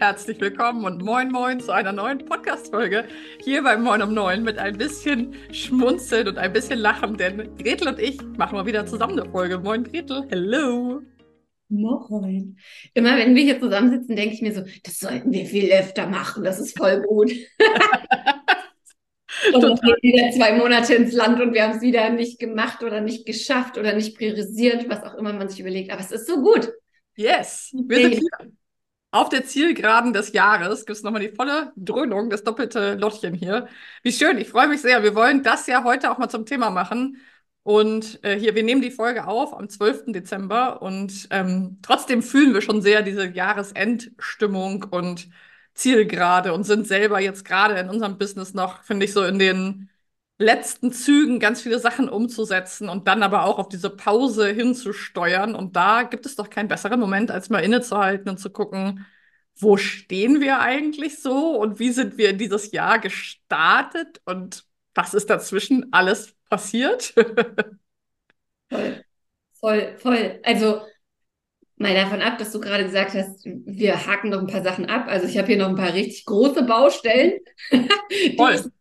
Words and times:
herzlich 0.00 0.40
willkommen 0.40 0.84
und 0.84 1.02
moin 1.02 1.30
moin 1.30 1.60
zu 1.60 1.70
einer 1.70 1.92
neuen 1.92 2.24
Podcast-Folge 2.24 3.04
hier 3.42 3.62
bei 3.62 3.76
Moin 3.76 4.02
um 4.02 4.12
Neun 4.12 4.42
mit 4.42 4.58
ein 4.58 4.76
bisschen 4.76 5.34
Schmunzeln 5.52 6.26
und 6.26 6.36
ein 6.36 6.52
bisschen 6.52 6.80
Lachen, 6.80 7.16
denn 7.16 7.56
Gretel 7.56 7.86
und 7.88 8.00
ich 8.00 8.20
machen 8.36 8.56
mal 8.56 8.66
wieder 8.66 8.86
zusammen 8.86 9.16
eine 9.18 9.30
Folge. 9.30 9.58
Moin 9.58 9.84
Gretel, 9.84 10.26
hello. 10.30 11.00
Moin. 11.68 12.58
Immer 12.92 13.16
wenn 13.16 13.36
wir 13.36 13.44
hier 13.44 13.60
zusammensitzen, 13.60 14.16
denke 14.16 14.34
ich 14.34 14.42
mir 14.42 14.52
so, 14.52 14.62
das 14.82 14.98
sollten 14.98 15.32
wir 15.32 15.46
viel 15.46 15.70
öfter 15.70 16.08
machen, 16.08 16.42
das 16.42 16.58
ist 16.58 16.76
voll 16.76 17.00
gut. 17.02 17.30
und 19.52 19.62
dann 19.62 19.76
gehen 19.76 19.96
wieder 20.02 20.30
zwei 20.32 20.56
Monate 20.56 20.94
ins 20.94 21.12
Land 21.12 21.40
und 21.40 21.54
wir 21.54 21.62
haben 21.62 21.76
es 21.76 21.82
wieder 21.82 22.10
nicht 22.10 22.40
gemacht 22.40 22.82
oder 22.82 23.00
nicht 23.00 23.26
geschafft 23.26 23.78
oder 23.78 23.94
nicht 23.94 24.16
priorisiert, 24.16 24.88
was 24.88 25.04
auch 25.04 25.14
immer 25.14 25.32
man 25.32 25.48
sich 25.48 25.60
überlegt. 25.60 25.92
Aber 25.92 26.00
es 26.00 26.10
ist 26.10 26.26
so 26.26 26.42
gut. 26.42 26.72
Yes, 27.16 27.72
wir 27.86 27.96
sind 27.96 28.14
hier. 28.14 28.50
Auf 29.14 29.28
der 29.28 29.44
Zielgeraden 29.46 30.12
des 30.12 30.32
Jahres 30.32 30.86
gibt 30.86 30.96
es 30.96 31.04
nochmal 31.04 31.20
die 31.22 31.28
volle 31.36 31.72
Dröhnung, 31.76 32.30
das 32.30 32.42
doppelte 32.42 32.94
Lottchen 32.96 33.32
hier. 33.32 33.68
Wie 34.02 34.10
schön, 34.10 34.38
ich 34.38 34.48
freue 34.48 34.66
mich 34.66 34.80
sehr. 34.82 35.04
Wir 35.04 35.14
wollen 35.14 35.44
das 35.44 35.68
ja 35.68 35.84
heute 35.84 36.10
auch 36.10 36.18
mal 36.18 36.28
zum 36.28 36.46
Thema 36.46 36.70
machen. 36.70 37.18
Und 37.62 38.18
äh, 38.24 38.36
hier, 38.36 38.56
wir 38.56 38.64
nehmen 38.64 38.82
die 38.82 38.90
Folge 38.90 39.28
auf 39.28 39.54
am 39.54 39.68
12. 39.68 40.06
Dezember 40.12 40.82
und 40.82 41.28
ähm, 41.30 41.78
trotzdem 41.82 42.24
fühlen 42.24 42.54
wir 42.54 42.60
schon 42.60 42.82
sehr 42.82 43.02
diese 43.02 43.28
Jahresendstimmung 43.28 44.82
und 44.90 45.28
Zielgerade 45.74 46.52
und 46.52 46.64
sind 46.64 46.86
selber 46.88 47.20
jetzt 47.20 47.44
gerade 47.44 47.78
in 47.78 47.90
unserem 47.90 48.18
Business 48.18 48.52
noch, 48.52 48.82
finde 48.82 49.04
ich, 49.06 49.12
so 49.12 49.24
in 49.24 49.38
den 49.38 49.90
letzten 50.38 50.92
Zügen 50.92 51.38
ganz 51.38 51.62
viele 51.62 51.78
Sachen 51.78 52.08
umzusetzen 52.08 52.88
und 52.88 53.06
dann 53.06 53.22
aber 53.22 53.44
auch 53.44 53.58
auf 53.58 53.68
diese 53.68 53.90
Pause 53.90 54.48
hinzusteuern. 54.48 55.54
Und 55.54 55.76
da 55.76 56.02
gibt 56.02 56.26
es 56.26 56.36
doch 56.36 56.50
keinen 56.50 56.68
besseren 56.68 57.00
Moment, 57.00 57.30
als 57.30 57.50
mal 57.50 57.60
innezuhalten 57.60 58.28
und 58.28 58.38
zu 58.38 58.50
gucken, 58.50 59.06
wo 59.56 59.76
stehen 59.76 60.40
wir 60.40 60.60
eigentlich 60.60 61.20
so 61.22 61.56
und 61.60 61.78
wie 61.78 61.92
sind 61.92 62.18
wir 62.18 62.30
in 62.30 62.38
dieses 62.38 62.72
Jahr 62.72 62.98
gestartet 62.98 64.20
und 64.24 64.64
was 64.94 65.14
ist 65.14 65.30
dazwischen 65.30 65.92
alles 65.92 66.34
passiert? 66.48 67.14
voll, 68.70 69.04
voll, 69.60 69.96
voll. 69.98 70.40
Also 70.42 70.82
mal 71.76 71.94
davon 71.94 72.22
ab, 72.22 72.38
dass 72.38 72.50
du 72.52 72.60
gerade 72.60 72.84
gesagt 72.84 73.14
hast, 73.14 73.44
wir 73.44 74.06
haken 74.06 74.30
noch 74.30 74.40
ein 74.40 74.46
paar 74.48 74.62
Sachen 74.62 74.86
ab. 74.86 75.06
Also 75.08 75.26
ich 75.26 75.38
habe 75.38 75.48
hier 75.48 75.58
noch 75.58 75.68
ein 75.68 75.76
paar 75.76 75.92
richtig 75.92 76.24
große 76.24 76.64
Baustellen, 76.64 77.38
voll. 78.36 78.72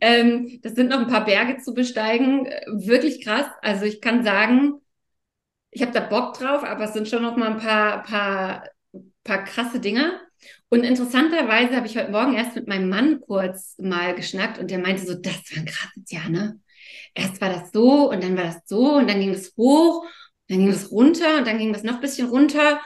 Ähm, 0.00 0.60
das 0.62 0.74
sind 0.74 0.90
noch 0.90 0.98
ein 1.00 1.06
paar 1.08 1.24
Berge 1.24 1.58
zu 1.58 1.74
besteigen. 1.74 2.46
Wirklich 2.66 3.24
krass. 3.24 3.46
Also 3.62 3.84
ich 3.84 4.00
kann 4.00 4.24
sagen, 4.24 4.74
ich 5.70 5.82
habe 5.82 5.92
da 5.92 6.00
Bock 6.00 6.34
drauf, 6.38 6.64
aber 6.64 6.84
es 6.84 6.92
sind 6.92 7.08
schon 7.08 7.22
noch 7.22 7.36
mal 7.36 7.52
ein 7.52 7.58
paar, 7.58 8.02
paar, 8.02 8.64
paar 9.24 9.44
krasse 9.44 9.80
Dinge. 9.80 10.20
Und 10.68 10.84
interessanterweise 10.84 11.76
habe 11.76 11.86
ich 11.86 11.96
heute 11.96 12.10
Morgen 12.10 12.34
erst 12.34 12.56
mit 12.56 12.66
meinem 12.68 12.88
Mann 12.88 13.20
kurz 13.20 13.76
mal 13.78 14.14
geschnackt 14.14 14.58
und 14.58 14.70
der 14.70 14.78
meinte 14.78 15.04
so, 15.04 15.14
das 15.14 15.34
war 15.52 15.58
ein 15.58 15.66
krasses 15.66 16.10
Jahr, 16.10 16.28
ne? 16.28 16.60
Erst 17.14 17.40
war 17.40 17.50
das 17.50 17.72
so 17.72 18.10
und 18.10 18.22
dann 18.22 18.36
war 18.36 18.44
das 18.44 18.60
so 18.66 18.94
und 18.96 19.08
dann 19.10 19.20
ging 19.20 19.30
es 19.30 19.54
hoch, 19.56 20.06
dann 20.48 20.58
ging 20.58 20.68
es 20.68 20.90
runter 20.90 21.38
und 21.38 21.46
dann 21.46 21.58
ging 21.58 21.72
das 21.72 21.82
noch 21.82 21.96
ein 21.96 22.00
bisschen 22.00 22.28
runter 22.28 22.80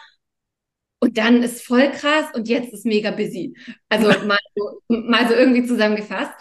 und 1.04 1.18
dann 1.18 1.42
ist 1.42 1.62
voll 1.62 1.90
krass 1.90 2.24
und 2.32 2.48
jetzt 2.48 2.72
ist 2.72 2.86
mega 2.86 3.10
busy. 3.10 3.54
Also 3.90 4.08
mal 4.26 4.38
so, 4.56 4.80
mal 4.88 5.28
so 5.28 5.34
irgendwie 5.34 5.66
zusammengefasst. 5.66 6.34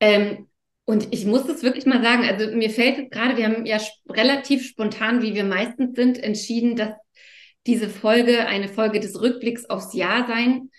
Ähm, 0.00 0.48
und 0.86 1.06
ich 1.12 1.24
muss 1.24 1.46
das 1.46 1.62
wirklich 1.62 1.86
mal 1.86 2.02
sagen, 2.02 2.24
also 2.24 2.50
mir 2.56 2.70
fällt 2.70 3.12
gerade, 3.12 3.36
wir 3.36 3.44
haben 3.44 3.64
ja 3.66 3.78
relativ 4.08 4.66
spontan, 4.66 5.22
wie 5.22 5.36
wir 5.36 5.44
meistens 5.44 5.94
sind, 5.94 6.18
entschieden, 6.18 6.74
dass 6.74 6.94
diese 7.64 7.88
Folge 7.88 8.44
eine 8.48 8.66
Folge 8.66 8.98
des 8.98 9.20
Rückblicks 9.20 9.66
aufs 9.66 9.94
Jahr 9.94 10.26
sein 10.26 10.70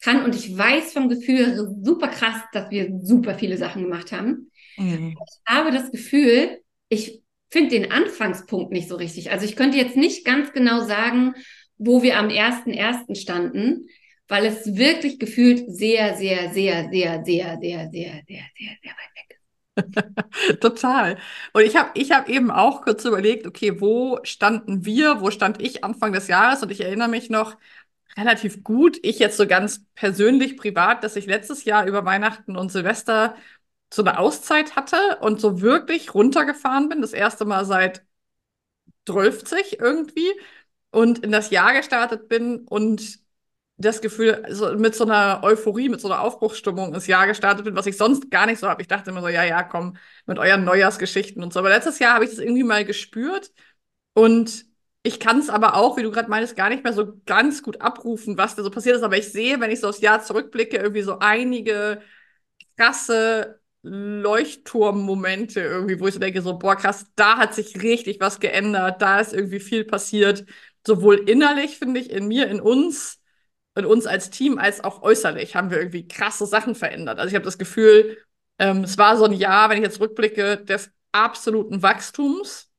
kann. 0.00 0.24
Und 0.24 0.34
ich 0.34 0.56
weiß 0.56 0.94
vom 0.94 1.10
Gefühl 1.10 1.76
super 1.82 2.08
krass, 2.08 2.40
dass 2.54 2.70
wir 2.70 2.98
super 3.02 3.34
viele 3.34 3.58
Sachen 3.58 3.82
gemacht 3.82 4.10
haben. 4.10 4.50
Mhm. 4.78 5.18
Ich 5.18 5.54
habe 5.54 5.70
das 5.70 5.90
Gefühl, 5.90 6.62
ich 6.88 7.20
finde 7.50 7.78
den 7.78 7.92
Anfangspunkt 7.92 8.72
nicht 8.72 8.88
so 8.88 8.96
richtig. 8.96 9.32
Also 9.32 9.44
ich 9.44 9.54
könnte 9.54 9.76
jetzt 9.76 9.98
nicht 9.98 10.24
ganz 10.24 10.54
genau 10.54 10.80
sagen, 10.80 11.34
wo 11.84 12.02
wir 12.02 12.18
am 12.18 12.28
1.1. 12.28 13.14
standen, 13.14 13.88
weil 14.28 14.46
es 14.46 14.76
wirklich 14.76 15.18
gefühlt 15.18 15.64
sehr, 15.68 16.16
sehr, 16.16 16.52
sehr, 16.52 16.90
sehr, 16.90 17.22
sehr, 17.24 17.58
sehr, 17.60 17.88
sehr, 17.90 17.90
sehr, 17.90 18.22
sehr, 18.28 18.76
sehr 18.82 18.92
weit 18.92 19.12
weg 19.16 19.38
ist. 20.46 20.60
Total. 20.60 21.18
Und 21.52 21.62
ich 21.62 21.76
habe 21.76 21.90
ich 21.94 22.12
hab 22.12 22.28
eben 22.28 22.50
auch 22.50 22.82
kurz 22.82 23.04
überlegt, 23.04 23.46
okay, 23.46 23.80
wo 23.80 24.18
standen 24.22 24.84
wir, 24.84 25.20
wo 25.20 25.30
stand 25.30 25.60
ich 25.60 25.84
Anfang 25.84 26.12
des 26.12 26.28
Jahres? 26.28 26.62
Und 26.62 26.70
ich 26.70 26.80
erinnere 26.82 27.08
mich 27.08 27.30
noch 27.30 27.56
relativ 28.16 28.62
gut, 28.62 28.98
ich 29.02 29.18
jetzt 29.18 29.36
so 29.36 29.46
ganz 29.46 29.84
persönlich, 29.94 30.56
privat, 30.56 31.02
dass 31.04 31.16
ich 31.16 31.26
letztes 31.26 31.64
Jahr 31.64 31.86
über 31.86 32.04
Weihnachten 32.04 32.56
und 32.56 32.70
Silvester 32.70 33.36
so 33.92 34.02
eine 34.02 34.18
Auszeit 34.18 34.76
hatte 34.76 35.18
und 35.20 35.40
so 35.40 35.60
wirklich 35.60 36.14
runtergefahren 36.14 36.88
bin. 36.88 37.02
Das 37.02 37.12
erste 37.12 37.44
Mal 37.44 37.64
seit 37.64 38.04
12 39.06 39.44
irgendwie 39.78 40.30
und 40.92 41.20
in 41.20 41.32
das 41.32 41.50
Jahr 41.50 41.74
gestartet 41.74 42.28
bin 42.28 42.60
und 42.68 43.20
das 43.78 44.00
Gefühl, 44.00 44.44
so 44.50 44.76
mit 44.78 44.94
so 44.94 45.04
einer 45.04 45.40
Euphorie, 45.42 45.88
mit 45.88 46.00
so 46.00 46.08
einer 46.08 46.20
Aufbruchsstimmung 46.20 46.94
ins 46.94 47.08
Jahr 47.08 47.26
gestartet 47.26 47.64
bin, 47.64 47.74
was 47.74 47.86
ich 47.86 47.96
sonst 47.96 48.30
gar 48.30 48.46
nicht 48.46 48.60
so 48.60 48.68
habe. 48.68 48.82
Ich 48.82 48.88
dachte 48.88 49.10
immer 49.10 49.22
so, 49.22 49.28
ja, 49.28 49.44
ja, 49.44 49.62
komm, 49.64 49.96
mit 50.26 50.38
euren 50.38 50.64
Neujahrsgeschichten 50.64 51.42
und 51.42 51.52
so. 51.52 51.58
Aber 51.60 51.70
letztes 51.70 51.98
Jahr 51.98 52.14
habe 52.14 52.24
ich 52.24 52.30
das 52.30 52.38
irgendwie 52.38 52.62
mal 52.62 52.84
gespürt 52.84 53.50
und 54.14 54.66
ich 55.02 55.18
kann 55.18 55.38
es 55.40 55.48
aber 55.50 55.74
auch, 55.74 55.96
wie 55.96 56.02
du 56.04 56.12
gerade 56.12 56.30
meinst, 56.30 56.54
gar 56.56 56.68
nicht 56.68 56.84
mehr 56.84 56.92
so 56.92 57.14
ganz 57.26 57.62
gut 57.62 57.80
abrufen, 57.80 58.38
was 58.38 58.54
da 58.54 58.62
so 58.62 58.70
passiert 58.70 58.96
ist. 58.96 59.02
Aber 59.02 59.16
ich 59.18 59.32
sehe, 59.32 59.58
wenn 59.60 59.70
ich 59.72 59.80
so 59.80 59.88
aufs 59.88 60.00
Jahr 60.00 60.22
zurückblicke, 60.22 60.76
irgendwie 60.76 61.02
so 61.02 61.18
einige 61.18 62.02
krasse 62.76 63.60
Leuchtturmmomente 63.82 65.60
irgendwie, 65.60 65.98
wo 66.00 66.06
ich 66.06 66.14
so 66.14 66.20
denke, 66.20 66.40
so, 66.42 66.58
boah, 66.58 66.76
krass, 66.76 67.06
da 67.16 67.36
hat 67.38 67.54
sich 67.54 67.82
richtig 67.82 68.20
was 68.20 68.38
geändert, 68.40 69.02
da 69.02 69.20
ist 69.20 69.32
irgendwie 69.32 69.60
viel 69.60 69.84
passiert 69.84 70.44
sowohl 70.86 71.28
innerlich, 71.28 71.78
finde 71.78 72.00
ich, 72.00 72.10
in 72.10 72.28
mir, 72.28 72.48
in 72.48 72.60
uns, 72.60 73.20
in 73.74 73.86
uns 73.86 74.06
als 74.06 74.30
Team, 74.30 74.58
als 74.58 74.82
auch 74.82 75.02
äußerlich 75.02 75.56
haben 75.56 75.70
wir 75.70 75.78
irgendwie 75.78 76.06
krasse 76.06 76.46
Sachen 76.46 76.74
verändert. 76.74 77.18
Also 77.18 77.28
ich 77.28 77.34
habe 77.34 77.44
das 77.44 77.58
Gefühl, 77.58 78.18
ähm, 78.58 78.84
es 78.84 78.98
war 78.98 79.16
so 79.16 79.24
ein 79.24 79.32
Jahr, 79.32 79.70
wenn 79.70 79.78
ich 79.78 79.84
jetzt 79.84 80.00
rückblicke, 80.00 80.58
des 80.58 80.90
absoluten 81.12 81.82
Wachstums. 81.82 82.70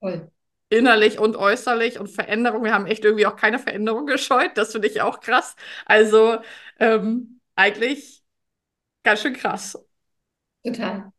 Voll. 0.00 0.30
Innerlich 0.68 1.18
und 1.18 1.36
äußerlich 1.36 2.00
und 2.00 2.08
Veränderung. 2.08 2.64
Wir 2.64 2.74
haben 2.74 2.86
echt 2.86 3.04
irgendwie 3.04 3.26
auch 3.26 3.36
keine 3.36 3.58
Veränderung 3.58 4.06
gescheut. 4.06 4.52
Das 4.56 4.72
finde 4.72 4.88
ich 4.88 5.00
auch 5.00 5.20
krass. 5.20 5.54
Also 5.84 6.38
ähm, 6.80 7.40
eigentlich 7.54 8.22
ganz 9.04 9.22
schön 9.22 9.34
krass. 9.34 9.78
Total. 10.64 11.12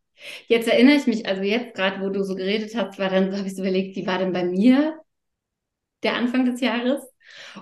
Jetzt 0.48 0.68
erinnere 0.68 0.96
ich 0.96 1.08
mich, 1.08 1.28
also 1.28 1.42
jetzt 1.44 1.76
gerade, 1.76 2.02
wo 2.02 2.10
du 2.10 2.24
so 2.24 2.36
geredet 2.36 2.76
hast, 2.76 3.00
war 3.00 3.10
dann, 3.10 3.36
habe 3.38 3.48
ich 3.48 3.56
so 3.56 3.62
überlegt, 3.62 3.96
wie 3.96 4.08
war 4.08 4.18
denn 4.18 4.34
bei 4.34 4.44
mir 4.44 5.00
der 6.04 6.16
Anfang 6.16 6.46
des 6.46 6.62
Jahres. 6.62 7.02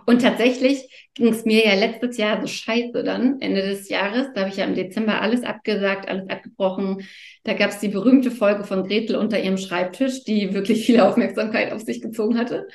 Und 0.05 0.21
tatsächlich 0.21 1.09
ging 1.15 1.29
es 1.29 1.45
mir 1.45 1.65
ja 1.65 1.73
letztes 1.75 2.17
Jahr 2.17 2.39
so 2.41 2.47
scheiße 2.47 3.03
dann, 3.03 3.41
Ende 3.41 3.61
des 3.61 3.89
Jahres. 3.89 4.27
Da 4.33 4.41
habe 4.41 4.49
ich 4.49 4.57
ja 4.57 4.65
im 4.65 4.75
Dezember 4.75 5.21
alles 5.21 5.43
abgesagt, 5.43 6.07
alles 6.07 6.29
abgebrochen. 6.29 7.07
Da 7.43 7.53
gab 7.53 7.71
es 7.71 7.79
die 7.79 7.87
berühmte 7.87 8.31
Folge 8.31 8.63
von 8.63 8.87
Gretel 8.87 9.15
unter 9.15 9.41
ihrem 9.41 9.57
Schreibtisch, 9.57 10.23
die 10.23 10.53
wirklich 10.53 10.85
viel 10.85 10.99
Aufmerksamkeit 10.99 11.71
auf 11.71 11.81
sich 11.81 12.01
gezogen 12.01 12.37
hatte. 12.37 12.67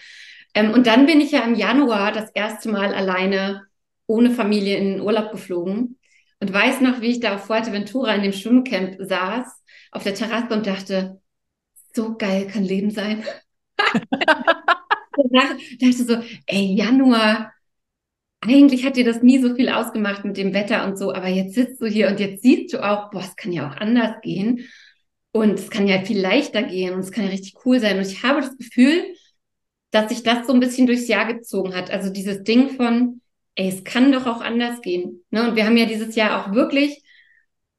Ähm, 0.54 0.72
und 0.72 0.86
dann 0.86 1.06
bin 1.06 1.20
ich 1.20 1.32
ja 1.32 1.40
im 1.40 1.54
Januar 1.54 2.12
das 2.12 2.30
erste 2.30 2.68
Mal 2.70 2.94
alleine 2.94 3.66
ohne 4.06 4.30
Familie 4.30 4.76
in 4.76 4.94
den 4.94 5.00
Urlaub 5.00 5.30
geflogen 5.30 5.98
und 6.40 6.52
weiß 6.52 6.80
noch, 6.80 7.00
wie 7.00 7.12
ich 7.12 7.20
da 7.20 7.36
auf 7.36 7.44
Fuerteventura 7.44 8.14
in 8.14 8.22
dem 8.22 8.32
Schwimmcamp 8.32 8.96
saß, 8.98 9.46
auf 9.92 10.02
der 10.02 10.14
Terrasse 10.14 10.52
und 10.54 10.66
dachte, 10.66 11.20
so 11.94 12.16
geil 12.16 12.46
kann 12.46 12.64
Leben 12.64 12.90
sein. 12.90 13.24
dachte 15.12 16.04
so, 16.04 16.22
ey, 16.46 16.74
Januar, 16.74 17.52
eigentlich 18.40 18.84
hat 18.84 18.96
dir 18.96 19.04
das 19.04 19.22
nie 19.22 19.38
so 19.38 19.54
viel 19.54 19.68
ausgemacht 19.68 20.24
mit 20.24 20.36
dem 20.36 20.54
Wetter 20.54 20.86
und 20.86 20.98
so, 20.98 21.12
aber 21.12 21.28
jetzt 21.28 21.54
sitzt 21.54 21.80
du 21.82 21.86
hier 21.86 22.08
und 22.08 22.20
jetzt 22.20 22.42
siehst 22.42 22.72
du 22.72 22.82
auch, 22.82 23.10
boah, 23.10 23.20
es 23.20 23.36
kann 23.36 23.52
ja 23.52 23.68
auch 23.68 23.76
anders 23.76 24.20
gehen 24.22 24.66
und 25.32 25.58
es 25.58 25.70
kann 25.70 25.86
ja 25.86 26.02
viel 26.02 26.18
leichter 26.18 26.62
gehen 26.62 26.94
und 26.94 27.00
es 27.00 27.12
kann 27.12 27.24
ja 27.24 27.30
richtig 27.30 27.54
cool 27.64 27.78
sein. 27.80 27.98
Und 27.98 28.06
ich 28.06 28.22
habe 28.22 28.40
das 28.40 28.56
Gefühl, 28.56 29.14
dass 29.90 30.08
sich 30.08 30.22
das 30.22 30.46
so 30.46 30.52
ein 30.52 30.60
bisschen 30.60 30.86
durchs 30.86 31.08
Jahr 31.08 31.32
gezogen 31.32 31.74
hat. 31.74 31.90
Also 31.90 32.10
dieses 32.10 32.42
Ding 32.42 32.70
von, 32.70 33.20
ey, 33.56 33.68
es 33.68 33.84
kann 33.84 34.12
doch 34.12 34.26
auch 34.26 34.40
anders 34.40 34.80
gehen. 34.80 35.22
Ne? 35.30 35.48
Und 35.48 35.56
wir 35.56 35.66
haben 35.66 35.76
ja 35.76 35.86
dieses 35.86 36.14
Jahr 36.14 36.40
auch 36.40 36.54
wirklich 36.54 37.02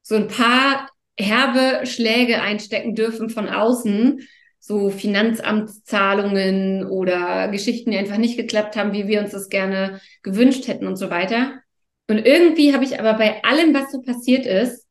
so 0.02 0.16
ein 0.16 0.28
paar 0.28 0.90
herbe 1.18 1.86
Schläge 1.86 2.42
einstecken 2.42 2.96
dürfen 2.96 3.30
von 3.30 3.50
außen, 3.50 4.28
so 4.62 4.92
Finanzamtszahlungen 4.92 6.86
oder 6.86 7.48
Geschichten, 7.50 7.92
die 7.92 7.98
einfach 7.98 8.18
nicht 8.18 8.38
geklappt 8.38 8.78
haben, 8.78 8.94
wie 8.94 9.08
wir 9.08 9.20
uns 9.20 9.32
das 9.32 9.50
gerne 9.50 10.00
gewünscht 10.22 10.68
hätten 10.68 10.88
und 10.88 10.98
so 10.98 11.10
weiter. 11.10 11.60
Und 12.08 12.20
irgendwie 12.20 12.74
habe 12.74 12.84
ich 12.84 13.00
aber 13.00 13.16
bei 13.16 13.44
allem, 13.44 13.74
was 13.74 13.92
so 13.92 14.02
passiert 14.02 14.46
ist, 14.46 14.88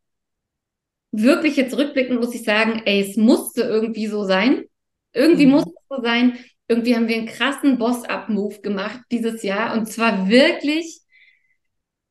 wirklich 1.13 1.57
jetzt 1.57 1.77
rückblickend 1.77 2.21
muss 2.21 2.35
ich 2.35 2.43
sagen, 2.43 2.83
ey, 2.85 3.01
es 3.01 3.17
musste 3.17 3.63
irgendwie 3.63 4.09
so 4.09 4.25
sein. 4.25 4.65
Irgendwie 5.13 5.47
mhm. 5.47 5.53
musste 5.53 5.71
es 5.71 5.97
so 5.97 6.03
sein. 6.03 6.39
Irgendwie 6.67 6.97
haben 6.97 7.09
wir 7.09 7.17
einen 7.17 7.27
krassen 7.27 7.79
Boss-Up-Move 7.79 8.61
gemacht 8.63 9.01
dieses 9.13 9.43
Jahr 9.43 9.77
und 9.79 9.87
zwar 9.87 10.29
wirklich 10.29 11.01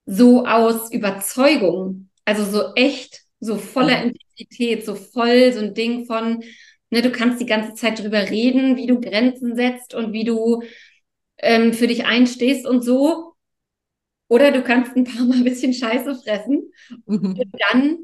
so 0.05 0.45
aus 0.45 0.91
Überzeugung, 0.91 2.09
also 2.25 2.43
so 2.43 2.73
echt, 2.75 3.21
so 3.39 3.57
voller 3.57 4.05
Mhm. 4.05 4.13
Intensität, 4.37 4.85
so 4.85 4.95
voll 4.95 5.51
so 5.53 5.59
ein 5.59 5.73
Ding 5.73 6.05
von, 6.05 6.43
ne, 6.91 7.01
du 7.01 7.11
kannst 7.11 7.41
die 7.41 7.45
ganze 7.45 7.73
Zeit 7.75 7.99
drüber 7.99 8.29
reden, 8.29 8.75
wie 8.77 8.87
du 8.87 8.99
Grenzen 9.01 9.55
setzt 9.55 9.93
und 9.95 10.13
wie 10.13 10.23
du 10.23 10.63
ähm, 11.39 11.73
für 11.73 11.87
dich 11.87 12.05
einstehst 12.05 12.67
und 12.67 12.83
so. 12.83 13.33
Oder 14.27 14.51
du 14.51 14.61
kannst 14.63 14.95
ein 14.95 15.05
paar 15.05 15.25
Mal 15.25 15.37
ein 15.37 15.43
bisschen 15.43 15.73
Scheiße 15.73 16.15
fressen 16.15 16.71
Mhm. 17.07 17.49
dann 17.71 17.99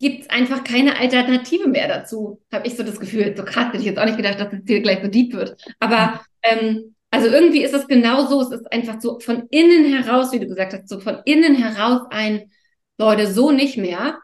gibt 0.00 0.22
es 0.22 0.30
einfach 0.30 0.64
keine 0.64 0.98
Alternative 0.98 1.68
mehr 1.68 1.88
dazu, 1.88 2.40
habe 2.52 2.66
ich 2.68 2.76
so 2.76 2.84
das 2.84 3.00
Gefühl. 3.00 3.34
So 3.36 3.44
krass 3.44 3.68
hätte 3.68 3.78
ich 3.78 3.84
jetzt 3.84 3.98
auch 3.98 4.04
nicht 4.04 4.16
gedacht, 4.16 4.40
dass 4.40 4.52
es 4.52 4.60
hier 4.66 4.80
gleich 4.80 5.00
so 5.02 5.08
deep 5.08 5.32
wird. 5.34 5.56
Aber 5.80 6.20
ähm, 6.42 6.94
also 7.10 7.28
irgendwie 7.28 7.62
ist 7.64 7.74
es 7.74 7.88
genau 7.88 8.26
so. 8.26 8.42
Es 8.42 8.50
ist 8.52 8.72
einfach 8.72 9.00
so 9.00 9.18
von 9.20 9.48
innen 9.50 9.92
heraus, 10.02 10.32
wie 10.32 10.40
du 10.40 10.46
gesagt 10.46 10.72
hast, 10.74 10.88
so 10.88 11.00
von 11.00 11.18
innen 11.24 11.56
heraus 11.56 12.02
ein, 12.10 12.50
Leute, 12.98 13.32
so 13.32 13.50
nicht 13.52 13.76
mehr, 13.76 14.18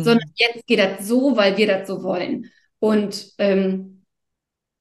sondern 0.00 0.28
Mhm. 0.28 0.34
jetzt 0.36 0.66
geht 0.66 0.78
das 0.78 1.06
so, 1.08 1.36
weil 1.36 1.56
wir 1.56 1.66
das 1.66 1.88
so 1.88 2.02
wollen. 2.02 2.50
Und 2.84 3.32
ähm, 3.38 4.04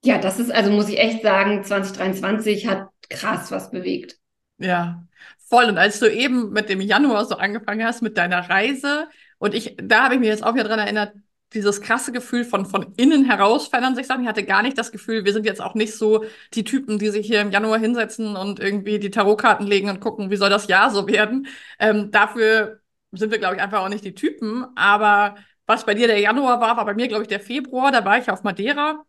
ja, 0.04 0.18
das 0.18 0.38
ist, 0.38 0.52
also 0.52 0.70
muss 0.72 0.90
ich 0.90 1.00
echt 1.00 1.24
sagen, 1.24 1.64
2023 1.64 2.68
hat 2.68 2.90
krass 3.10 3.50
was 3.50 3.72
bewegt. 3.72 4.18
Ja, 4.58 5.08
voll. 5.48 5.64
Und 5.70 5.78
als 5.78 6.02
du 6.02 6.12
eben 6.12 6.52
mit 6.52 6.68
dem 6.68 6.82
Januar 6.82 7.24
so 7.24 7.36
angefangen 7.36 7.86
hast, 7.86 8.02
mit 8.02 8.18
deiner 8.18 8.50
Reise, 8.50 9.08
und 9.38 9.54
ich, 9.54 9.78
da 9.82 10.04
habe 10.04 10.16
ich 10.16 10.20
mich 10.20 10.28
jetzt 10.28 10.44
auch 10.44 10.54
wieder 10.54 10.66
dran 10.66 10.80
erinnert, 10.80 11.14
dieses 11.54 11.80
krasse 11.80 12.12
Gefühl 12.12 12.44
von, 12.44 12.66
von 12.66 12.94
innen 12.98 13.24
heraus 13.24 13.68
verändern 13.68 13.96
sich 13.96 14.08
Sachen. 14.08 14.24
Ich 14.24 14.28
hatte 14.28 14.44
gar 14.44 14.64
nicht 14.64 14.78
das 14.78 14.92
Gefühl, 14.92 15.24
wir 15.24 15.32
sind 15.32 15.46
jetzt 15.46 15.62
auch 15.62 15.74
nicht 15.74 15.94
so 15.96 16.26
die 16.56 16.66
Typen, 16.66 17.00
die 17.00 17.10
sich 17.10 17.26
hier 17.26 17.40
im 17.40 17.52
Januar 17.52 17.80
hinsetzen 17.80 18.36
und 18.36 18.60
irgendwie 18.60 19.00
die 19.00 19.12
Tarotkarten 19.12 19.66
legen 19.66 19.90
und 19.90 20.02
gucken, 20.02 20.30
wie 20.30 20.36
soll 20.36 20.50
das 20.50 20.68
Jahr 20.68 20.90
so 20.90 21.08
werden. 21.08 21.48
Ähm, 21.80 22.12
dafür 22.12 22.82
sind 23.14 23.32
wir, 23.32 23.40
glaube 23.40 23.56
ich, 23.56 23.62
einfach 23.62 23.80
auch 23.80 23.88
nicht 23.90 24.04
die 24.04 24.16
Typen. 24.16 24.66
Aber 24.76 25.36
was 25.66 25.86
bei 25.86 25.94
dir 25.94 26.08
der 26.08 26.20
Januar 26.20 26.60
war, 26.62 26.78
war 26.78 26.86
bei 26.86 26.94
mir, 26.94 27.08
glaube 27.08 27.24
ich, 27.24 27.30
der 27.30 27.40
Februar. 27.40 27.92
Da 27.92 28.04
war 28.06 28.18
ich 28.18 28.30
auf 28.32 28.44
Madeira. 28.44 29.06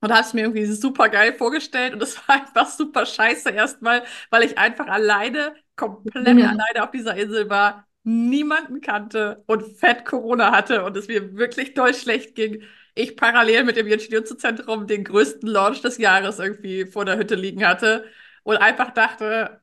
Und 0.00 0.10
da 0.10 0.16
hast 0.18 0.32
du 0.32 0.36
mir 0.36 0.42
irgendwie 0.44 0.66
super 0.66 1.08
geil 1.08 1.34
vorgestellt 1.34 1.94
und 1.94 2.02
es 2.04 2.16
war 2.28 2.36
einfach 2.36 2.68
super 2.70 3.06
scheiße 3.06 3.50
erstmal, 3.50 4.04
weil 4.30 4.42
ich 4.44 4.58
einfach 4.58 4.86
alleine, 4.88 5.54
komplett 5.76 6.38
Ja, 6.38 6.42
alleine 6.42 6.84
auf 6.84 6.90
dieser 6.90 7.16
Insel 7.16 7.48
war, 7.50 7.86
niemanden 8.04 8.80
kannte 8.82 9.42
und 9.46 9.62
fett 9.78 10.04
Corona 10.04 10.52
hatte 10.52 10.84
und 10.84 10.96
es 10.96 11.08
mir 11.08 11.36
wirklich 11.36 11.72
doll 11.74 11.94
schlecht 11.94 12.34
ging. 12.34 12.62
Ich 12.94 13.16
parallel 13.16 13.64
mit 13.64 13.76
dem 13.76 13.86
Ingenieurszentrum 13.86 14.86
den 14.86 15.04
größten 15.04 15.48
Launch 15.48 15.80
des 15.80 15.98
Jahres 15.98 16.38
irgendwie 16.38 16.84
vor 16.86 17.04
der 17.06 17.16
Hütte 17.18 17.34
liegen 17.34 17.66
hatte 17.66 18.04
und 18.42 18.58
einfach 18.58 18.90
dachte, 18.92 19.60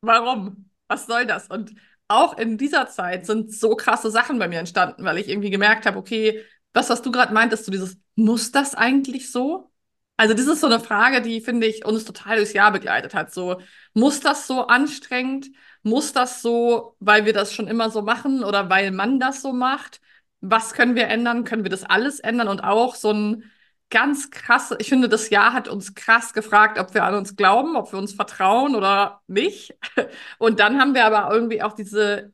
Warum? 0.00 0.70
Was 0.88 1.06
soll 1.06 1.26
das? 1.26 1.48
Und 1.48 1.74
auch 2.08 2.38
in 2.38 2.58
dieser 2.58 2.88
Zeit 2.88 3.26
sind 3.26 3.52
so 3.52 3.76
krasse 3.76 4.10
Sachen 4.10 4.38
bei 4.38 4.48
mir 4.48 4.58
entstanden, 4.58 5.04
weil 5.04 5.18
ich 5.18 5.28
irgendwie 5.28 5.50
gemerkt 5.50 5.86
habe, 5.86 5.98
okay, 5.98 6.44
das, 6.72 6.90
was 6.90 7.02
du 7.02 7.10
gerade 7.10 7.32
meintest, 7.32 7.64
so 7.64 7.72
dieses, 7.72 7.96
muss 8.16 8.52
das 8.52 8.74
eigentlich 8.74 9.30
so? 9.30 9.70
Also, 10.16 10.34
das 10.34 10.46
ist 10.46 10.60
so 10.60 10.66
eine 10.66 10.78
Frage, 10.80 11.22
die, 11.22 11.40
finde 11.40 11.66
ich, 11.66 11.84
uns 11.84 12.04
total 12.04 12.36
durchs 12.36 12.52
Jahr 12.52 12.70
begleitet 12.72 13.14
hat. 13.14 13.32
So, 13.32 13.60
muss 13.94 14.20
das 14.20 14.46
so 14.46 14.66
anstrengend? 14.66 15.48
Muss 15.82 16.12
das 16.12 16.40
so, 16.40 16.96
weil 17.00 17.24
wir 17.26 17.32
das 17.32 17.52
schon 17.52 17.66
immer 17.68 17.90
so 17.90 18.02
machen 18.02 18.44
oder 18.44 18.70
weil 18.70 18.90
man 18.92 19.18
das 19.18 19.42
so 19.42 19.52
macht? 19.52 20.00
Was 20.40 20.72
können 20.74 20.94
wir 20.94 21.08
ändern? 21.08 21.44
Können 21.44 21.64
wir 21.64 21.70
das 21.70 21.84
alles 21.84 22.20
ändern? 22.20 22.48
Und 22.48 22.62
auch 22.62 22.94
so 22.94 23.10
ein 23.12 23.50
ganz 23.90 24.30
krass, 24.30 24.74
ich 24.78 24.88
finde, 24.88 25.08
das 25.08 25.30
Jahr 25.30 25.52
hat 25.52 25.68
uns 25.68 25.94
krass 25.94 26.32
gefragt, 26.32 26.78
ob 26.78 26.94
wir 26.94 27.04
an 27.04 27.14
uns 27.14 27.36
glauben, 27.36 27.76
ob 27.76 27.92
wir 27.92 27.98
uns 27.98 28.12
vertrauen 28.12 28.74
oder 28.74 29.22
nicht. 29.26 29.76
Und 30.38 30.60
dann 30.60 30.80
haben 30.80 30.94
wir 30.94 31.04
aber 31.06 31.32
irgendwie 31.34 31.62
auch 31.62 31.74
diese 31.74 32.32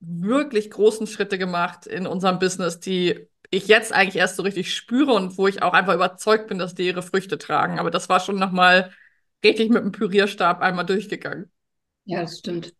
wirklich 0.00 0.70
großen 0.70 1.06
Schritte 1.06 1.38
gemacht 1.38 1.86
in 1.86 2.06
unserem 2.06 2.38
Business, 2.38 2.80
die 2.80 3.28
ich 3.50 3.68
jetzt 3.68 3.92
eigentlich 3.92 4.16
erst 4.16 4.36
so 4.36 4.42
richtig 4.42 4.74
spüre 4.74 5.12
und 5.12 5.36
wo 5.36 5.46
ich 5.46 5.62
auch 5.62 5.74
einfach 5.74 5.94
überzeugt 5.94 6.48
bin, 6.48 6.58
dass 6.58 6.74
die 6.74 6.86
ihre 6.86 7.02
Früchte 7.02 7.36
tragen. 7.38 7.78
Aber 7.78 7.90
das 7.90 8.08
war 8.08 8.18
schon 8.18 8.38
nochmal 8.38 8.90
richtig 9.44 9.70
mit 9.70 9.82
dem 9.84 9.92
Pürierstab 9.92 10.60
einmal 10.62 10.86
durchgegangen. 10.86 11.50
ja, 12.04 12.22
das 12.22 12.38
stimmt. 12.38 12.74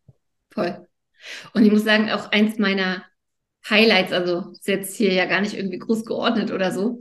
Voll. 0.51 0.87
Und 1.53 1.65
ich 1.65 1.71
muss 1.71 1.83
sagen, 1.83 2.11
auch 2.11 2.31
eins 2.31 2.57
meiner 2.59 3.03
Highlights, 3.69 4.11
also 4.11 4.51
ist 4.51 4.67
jetzt 4.67 4.95
hier 4.95 5.13
ja 5.13 5.25
gar 5.25 5.41
nicht 5.41 5.53
irgendwie 5.53 5.79
groß 5.79 6.05
geordnet 6.05 6.51
oder 6.51 6.71
so, 6.71 6.99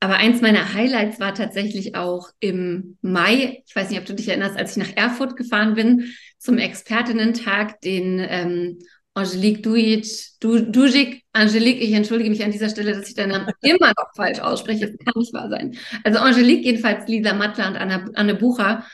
aber 0.00 0.16
eins 0.16 0.40
meiner 0.40 0.74
Highlights 0.74 1.18
war 1.18 1.34
tatsächlich 1.34 1.96
auch 1.96 2.28
im 2.38 2.98
Mai. 3.02 3.62
Ich 3.66 3.74
weiß 3.74 3.90
nicht, 3.90 3.98
ob 3.98 4.06
du 4.06 4.14
dich 4.14 4.28
erinnerst, 4.28 4.56
als 4.56 4.76
ich 4.76 4.76
nach 4.76 4.96
Erfurt 4.96 5.36
gefahren 5.36 5.74
bin 5.74 6.12
zum 6.38 6.58
Expertinnen-Tag, 6.58 7.80
den 7.80 8.20
ähm, 8.20 8.78
Angelique 9.14 9.62
Dujic, 9.62 10.06
du, 10.38 10.60
Dujic, 10.60 11.24
Angelique, 11.32 11.82
ich 11.82 11.92
entschuldige 11.92 12.30
mich 12.30 12.44
an 12.44 12.52
dieser 12.52 12.68
Stelle, 12.68 12.92
dass 12.92 13.08
ich 13.08 13.16
deinen 13.16 13.30
Namen 13.30 13.52
immer 13.62 13.88
noch 13.88 14.14
falsch 14.14 14.38
ausspreche. 14.38 14.86
Das 14.86 14.98
kann 15.04 15.14
nicht 15.16 15.34
wahr 15.34 15.48
sein. 15.50 15.76
Also 16.04 16.20
Angelique, 16.20 16.64
jedenfalls 16.64 17.08
Lisa 17.08 17.32
Mattler 17.32 17.66
und 17.68 17.76
Anna, 17.76 18.04
Anne 18.14 18.36
Bucher, 18.36 18.84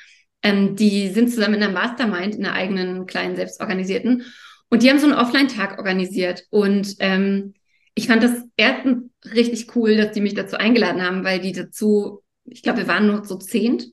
ähm, 0.43 0.75
die 0.77 1.09
sind 1.09 1.31
zusammen 1.31 1.57
in 1.57 1.65
einer 1.65 1.73
Mastermind, 1.73 2.35
in 2.35 2.47
einer 2.47 2.55
eigenen 2.55 3.05
kleinen 3.05 3.37
selbstorganisierten. 3.37 4.25
Und 4.71 4.83
die 4.83 4.89
haben 4.89 4.99
so 4.99 5.07
einen 5.07 5.15
Offline-Tag 5.15 5.77
organisiert. 5.77 6.45
Und 6.49 6.97
ähm, 7.00 7.53
ich 7.94 8.06
fand 8.08 8.23
das 8.23 8.43
erstens 8.56 9.11
richtig 9.25 9.75
cool, 9.76 9.96
dass 9.96 10.12
die 10.12 10.20
mich 10.20 10.35
dazu 10.35 10.56
eingeladen 10.56 11.02
haben, 11.02 11.25
weil 11.25 11.41
die 11.41 11.52
dazu, 11.52 12.23
ich 12.44 12.62
glaube, 12.62 12.81
wir 12.81 12.88
waren 12.88 13.06
nur 13.06 13.23
zu 13.23 13.38
zehnt. 13.38 13.87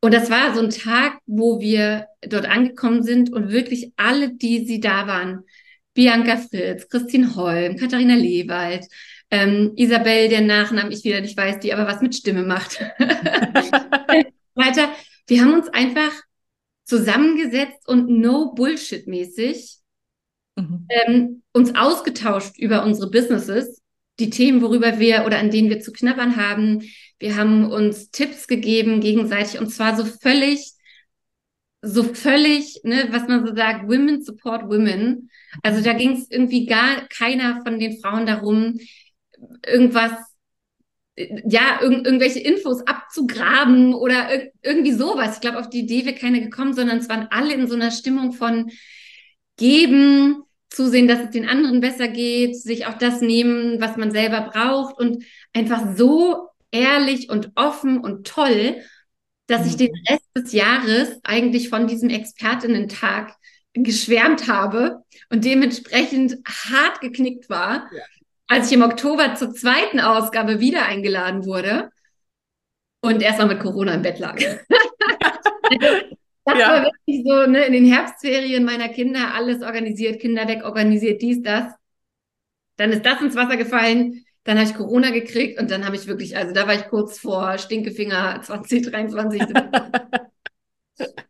Und 0.00 0.14
das 0.14 0.30
war 0.30 0.54
so 0.54 0.60
ein 0.60 0.70
Tag, 0.70 1.18
wo 1.26 1.60
wir 1.60 2.06
dort 2.22 2.46
angekommen 2.46 3.02
sind 3.02 3.32
und 3.32 3.50
wirklich 3.50 3.92
alle, 3.96 4.34
die 4.34 4.66
sie 4.66 4.80
da 4.80 5.06
waren, 5.06 5.44
Bianca 5.94 6.38
Fritz, 6.38 6.88
Christine 6.88 7.36
Holm, 7.36 7.76
Katharina 7.76 8.14
Lewald, 8.14 8.86
ähm, 9.30 9.72
Isabel, 9.76 10.28
der 10.28 10.40
Nachnamen 10.40 10.90
ich 10.90 11.04
wieder 11.04 11.20
nicht 11.20 11.36
weiß, 11.36 11.60
die 11.60 11.72
aber 11.72 11.86
was 11.86 12.00
mit 12.00 12.16
Stimme 12.16 12.42
macht. 12.42 12.80
Weiter. 14.54 14.90
Wir 15.26 15.42
haben 15.42 15.54
uns 15.54 15.68
einfach 15.68 16.12
zusammengesetzt 16.84 17.86
und 17.86 18.08
no 18.08 18.52
Bullshit 18.54 19.06
mäßig 19.06 19.81
Mhm. 20.56 20.86
ähm, 20.88 21.42
uns 21.52 21.74
ausgetauscht 21.74 22.58
über 22.58 22.84
unsere 22.84 23.10
Businesses, 23.10 23.80
die 24.18 24.30
Themen, 24.30 24.60
worüber 24.60 24.98
wir 24.98 25.24
oder 25.26 25.38
an 25.38 25.50
denen 25.50 25.70
wir 25.70 25.80
zu 25.80 25.92
knabbern 25.92 26.36
haben. 26.36 26.82
Wir 27.18 27.36
haben 27.36 27.70
uns 27.70 28.10
Tipps 28.10 28.46
gegeben 28.46 29.00
gegenseitig 29.00 29.58
und 29.58 29.68
zwar 29.68 29.96
so 29.96 30.04
völlig, 30.04 30.72
so 31.80 32.04
völlig, 32.04 32.80
ne, 32.84 33.08
was 33.10 33.26
man 33.28 33.46
so 33.46 33.54
sagt, 33.54 33.88
Women 33.88 34.22
support 34.22 34.64
Women. 34.68 35.30
Also 35.62 35.82
da 35.82 35.94
ging 35.94 36.12
es 36.12 36.30
irgendwie 36.30 36.66
gar 36.66 37.08
keiner 37.08 37.62
von 37.62 37.78
den 37.78 38.00
Frauen 38.00 38.26
darum, 38.26 38.78
irgendwas 39.66 40.12
ja, 41.16 41.80
irg 41.82 42.06
irgendwelche 42.06 42.40
Infos 42.40 42.86
abzugraben 42.86 43.94
oder 43.94 44.32
ir 44.34 44.52
irgendwie 44.62 44.92
sowas. 44.92 45.34
Ich 45.34 45.40
glaube, 45.40 45.58
auf 45.58 45.68
die 45.68 45.80
Idee 45.80 46.06
wäre 46.06 46.14
keiner 46.14 46.40
gekommen, 46.40 46.72
sondern 46.72 46.98
es 46.98 47.08
waren 47.08 47.28
alle 47.30 47.54
in 47.54 47.68
so 47.68 47.74
einer 47.74 47.90
Stimmung 47.90 48.32
von 48.32 48.70
geben, 49.56 50.42
zusehen, 50.70 51.08
dass 51.08 51.20
es 51.20 51.30
den 51.30 51.48
anderen 51.48 51.80
besser 51.80 52.08
geht, 52.08 52.56
sich 52.56 52.86
auch 52.86 52.94
das 52.98 53.20
nehmen, 53.20 53.80
was 53.80 53.96
man 53.96 54.10
selber 54.10 54.40
braucht 54.52 54.98
und 54.98 55.24
einfach 55.52 55.96
so 55.96 56.48
ehrlich 56.70 57.28
und 57.30 57.50
offen 57.54 57.98
und 57.98 58.26
toll, 58.26 58.76
dass 59.46 59.66
ich 59.66 59.76
den 59.76 59.90
Mhm. 59.92 60.04
Rest 60.08 60.24
des 60.36 60.52
Jahres 60.52 61.18
eigentlich 61.24 61.68
von 61.68 61.86
diesem 61.86 62.08
Expertinnen-Tag 62.08 63.34
geschwärmt 63.74 64.48
habe 64.48 65.02
und 65.30 65.44
dementsprechend 65.44 66.36
hart 66.46 67.00
geknickt 67.00 67.50
war, 67.50 67.88
Ja. 67.94 68.02
als 68.48 68.68
ich 68.68 68.74
im 68.74 68.82
Oktober 68.82 69.34
zur 69.34 69.52
zweiten 69.52 70.00
Ausgabe 70.00 70.60
wieder 70.60 70.86
eingeladen 70.86 71.44
wurde 71.44 71.90
und 73.02 73.20
erstmal 73.22 73.48
mit 73.48 73.60
Corona 73.60 73.94
im 73.94 74.02
Bett 74.02 74.18
lag. 74.18 74.38
Das 76.44 76.58
Ja. 76.58 76.68
war 76.68 76.82
wirklich 76.84 77.24
so, 77.24 77.46
ne, 77.46 77.64
in 77.66 77.72
den 77.72 77.84
Herbstferien 77.86 78.64
meiner 78.64 78.88
Kinder 78.88 79.34
alles 79.34 79.62
organisiert, 79.62 80.20
Kinder 80.20 80.48
weg 80.48 80.64
organisiert, 80.64 81.22
dies, 81.22 81.42
das. 81.42 81.72
Dann 82.76 82.90
ist 82.92 83.04
das 83.06 83.20
ins 83.20 83.36
Wasser 83.36 83.56
gefallen, 83.56 84.24
dann 84.44 84.58
habe 84.58 84.68
ich 84.68 84.74
Corona 84.74 85.10
gekriegt 85.10 85.60
und 85.60 85.70
dann 85.70 85.84
habe 85.86 85.96
ich 85.96 86.06
wirklich, 86.06 86.36
also 86.36 86.52
da 86.52 86.66
war 86.66 86.74
ich 86.74 86.88
kurz 86.88 87.18
vor 87.18 87.58
Stinkefinger 87.58 88.40
2023. 88.42 89.46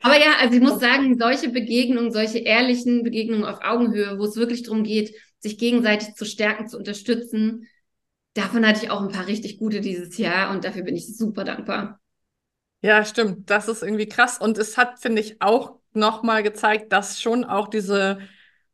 Aber 0.01 0.19
ja, 0.19 0.37
also 0.41 0.55
ich 0.57 0.61
muss 0.63 0.81
sagen, 0.81 1.19
solche 1.19 1.49
Begegnungen, 1.51 2.13
solche 2.13 2.39
ehrlichen 2.39 3.03
Begegnungen 3.05 3.45
auf 3.45 3.61
Augenhöhe, 3.63 4.19
wo 4.19 4.25
es 4.25 4.37
wirklich 4.37 4.63
darum 4.63 4.83
geht, 4.85 5.15
sich 5.39 5.59
gegenseitig 5.59 6.15
zu 6.15 6.25
stärken, 6.25 6.69
zu 6.69 6.77
unterstützen, 6.79 7.69
davon 8.35 8.67
hatte 8.67 8.85
ich 8.87 8.93
auch 8.93 9.03
ein 9.03 9.13
paar 9.13 9.29
richtig 9.29 9.59
gute 9.61 9.83
dieses 9.83 10.19
Jahr 10.19 10.53
und 10.55 10.65
dafür 10.65 10.85
bin 10.85 10.97
ich 10.97 11.17
super 11.17 11.45
dankbar. 11.45 12.02
Ja, 12.83 13.05
stimmt. 13.05 13.49
Das 13.51 13.69
ist 13.69 13.83
irgendwie 13.83 14.09
krass. 14.09 14.39
Und 14.39 14.59
es 14.59 14.77
hat, 14.77 14.99
finde 15.01 15.21
ich, 15.21 15.41
auch 15.41 15.79
nochmal 15.93 16.43
gezeigt, 16.43 16.93
dass 16.93 17.21
schon 17.21 17.45
auch 17.45 17.69
diese 17.69 18.19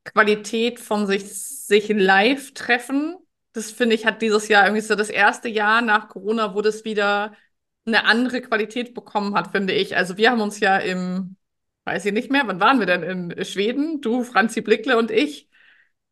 Qualität 0.04 0.80
von 0.80 1.06
sich, 1.06 1.24
sich 1.34 1.88
live 1.88 2.52
treffen, 2.54 3.16
das 3.52 3.70
finde 3.70 3.94
ich, 3.96 4.06
hat 4.06 4.22
dieses 4.22 4.48
Jahr 4.48 4.64
irgendwie 4.66 4.82
so 4.82 4.94
das 4.94 5.10
erste 5.10 5.48
Jahr 5.48 5.82
nach 5.82 6.08
Corona, 6.08 6.54
wo 6.54 6.62
das 6.62 6.84
wieder 6.84 7.34
eine 7.86 8.04
andere 8.04 8.40
Qualität 8.40 8.94
bekommen 8.94 9.34
hat, 9.34 9.50
finde 9.50 9.72
ich. 9.74 9.96
Also 9.96 10.16
wir 10.16 10.30
haben 10.30 10.40
uns 10.40 10.60
ja 10.60 10.78
im, 10.78 11.36
weiß 11.84 12.04
ich 12.06 12.12
nicht 12.12 12.30
mehr, 12.30 12.46
wann 12.46 12.60
waren 12.60 12.78
wir 12.78 12.86
denn 12.86 13.02
in 13.02 13.44
Schweden? 13.44 14.00
Du, 14.00 14.22
Franzi 14.24 14.60
Blickle 14.62 14.96
und 14.98 15.10
ich. 15.10 15.48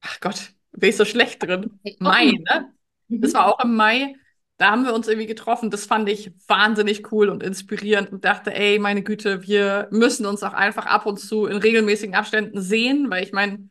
Ach 0.00 0.20
Gott, 0.20 0.52
bin 0.72 0.90
ich 0.90 0.96
so 0.96 1.04
schlecht 1.04 1.42
drin. 1.42 1.80
Mai, 2.00 2.26
ne? 2.32 2.72
Das 3.08 3.34
war 3.34 3.46
auch 3.46 3.60
im 3.64 3.76
Mai. 3.76 4.14
Da 4.58 4.70
haben 4.70 4.84
wir 4.84 4.94
uns 4.94 5.06
irgendwie 5.06 5.26
getroffen. 5.26 5.70
Das 5.70 5.84
fand 5.86 6.08
ich 6.08 6.32
wahnsinnig 6.48 7.12
cool 7.12 7.28
und 7.28 7.42
inspirierend 7.42 8.10
und 8.10 8.24
dachte, 8.24 8.54
ey, 8.54 8.78
meine 8.78 9.02
Güte, 9.02 9.42
wir 9.46 9.88
müssen 9.90 10.24
uns 10.24 10.42
auch 10.42 10.54
einfach 10.54 10.86
ab 10.86 11.06
und 11.06 11.18
zu 11.18 11.46
in 11.46 11.58
regelmäßigen 11.58 12.14
Abständen 12.14 12.60
sehen, 12.60 13.10
weil 13.10 13.22
ich 13.22 13.32
meine, 13.32 13.68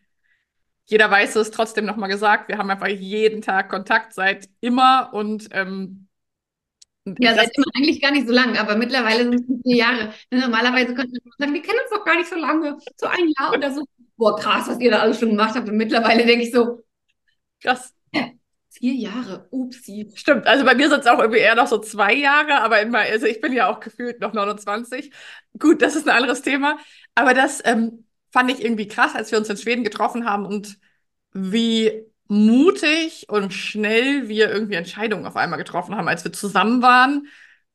jeder 0.85 1.09
weiß 1.09 1.35
es, 1.37 1.49
trotzdem 1.51 1.85
nochmal 1.85 2.09
gesagt, 2.09 2.47
wir 2.47 2.57
haben 2.59 2.69
einfach 2.69 2.87
jeden 2.87 3.41
Tag 3.41 3.69
Kontakt 3.69 4.13
seit 4.13 4.47
immer 4.61 5.09
und 5.13 5.47
ähm, 5.51 6.07
ja, 7.19 7.35
seit 7.35 7.55
immer 7.55 7.65
eigentlich 7.75 8.01
gar 8.01 8.11
nicht 8.11 8.27
so 8.27 8.33
lang, 8.33 8.57
aber 8.57 8.75
mittlerweile 8.75 9.23
sind 9.23 9.35
es 9.35 9.61
vier 9.63 9.75
Jahre. 9.75 10.13
Normalerweise 10.31 10.93
könnte 10.95 11.19
man 11.23 11.33
sagen, 11.37 11.53
wir 11.53 11.61
kennen 11.61 11.79
uns 11.79 11.91
doch 11.91 12.05
gar 12.05 12.15
nicht 12.17 12.29
so 12.29 12.35
lange, 12.35 12.77
so 12.97 13.07
ein 13.07 13.31
Jahr 13.37 13.53
oder 13.53 13.73
so. 13.73 13.85
Boah, 14.17 14.35
krass, 14.39 14.67
was 14.67 14.79
ihr 14.79 14.91
da 14.91 14.99
alles 14.99 15.19
schon 15.19 15.29
gemacht 15.29 15.55
habt. 15.55 15.67
Und 15.69 15.77
mittlerweile 15.77 16.25
denke 16.25 16.45
ich 16.45 16.51
so, 16.51 16.83
krass. 17.61 17.94
Vier 18.77 18.93
Jahre, 18.93 19.47
upsi. 19.51 20.11
Stimmt, 20.15 20.47
also 20.47 20.65
bei 20.65 20.75
mir 20.75 20.89
sind 20.89 20.99
es 20.99 21.07
auch 21.07 21.19
irgendwie 21.19 21.39
eher 21.39 21.55
noch 21.55 21.67
so 21.67 21.77
zwei 21.77 22.13
Jahre, 22.13 22.61
aber 22.61 22.81
immer, 22.81 22.99
also 22.99 23.25
ich 23.25 23.39
bin 23.39 23.53
ja 23.53 23.69
auch 23.69 23.79
gefühlt 23.79 24.19
noch 24.19 24.33
29. 24.33 25.11
Gut, 25.57 25.81
das 25.81 25.95
ist 25.95 26.09
ein 26.09 26.15
anderes 26.15 26.41
Thema. 26.41 26.77
Aber 27.15 27.33
das 27.33 27.61
ähm, 27.63 28.05
fand 28.33 28.51
ich 28.51 28.61
irgendwie 28.61 28.89
krass, 28.89 29.15
als 29.15 29.31
wir 29.31 29.37
uns 29.39 29.49
in 29.49 29.55
Schweden 29.55 29.85
getroffen 29.85 30.25
haben 30.25 30.45
und 30.45 30.77
wie 31.31 32.03
mutig 32.27 33.27
und 33.29 33.53
schnell 33.53 34.27
wir 34.27 34.51
irgendwie 34.51 34.75
Entscheidungen 34.75 35.25
auf 35.25 35.37
einmal 35.37 35.57
getroffen 35.59 35.95
haben, 35.95 36.09
als 36.09 36.25
wir 36.25 36.33
zusammen 36.33 36.81
waren. 36.81 37.27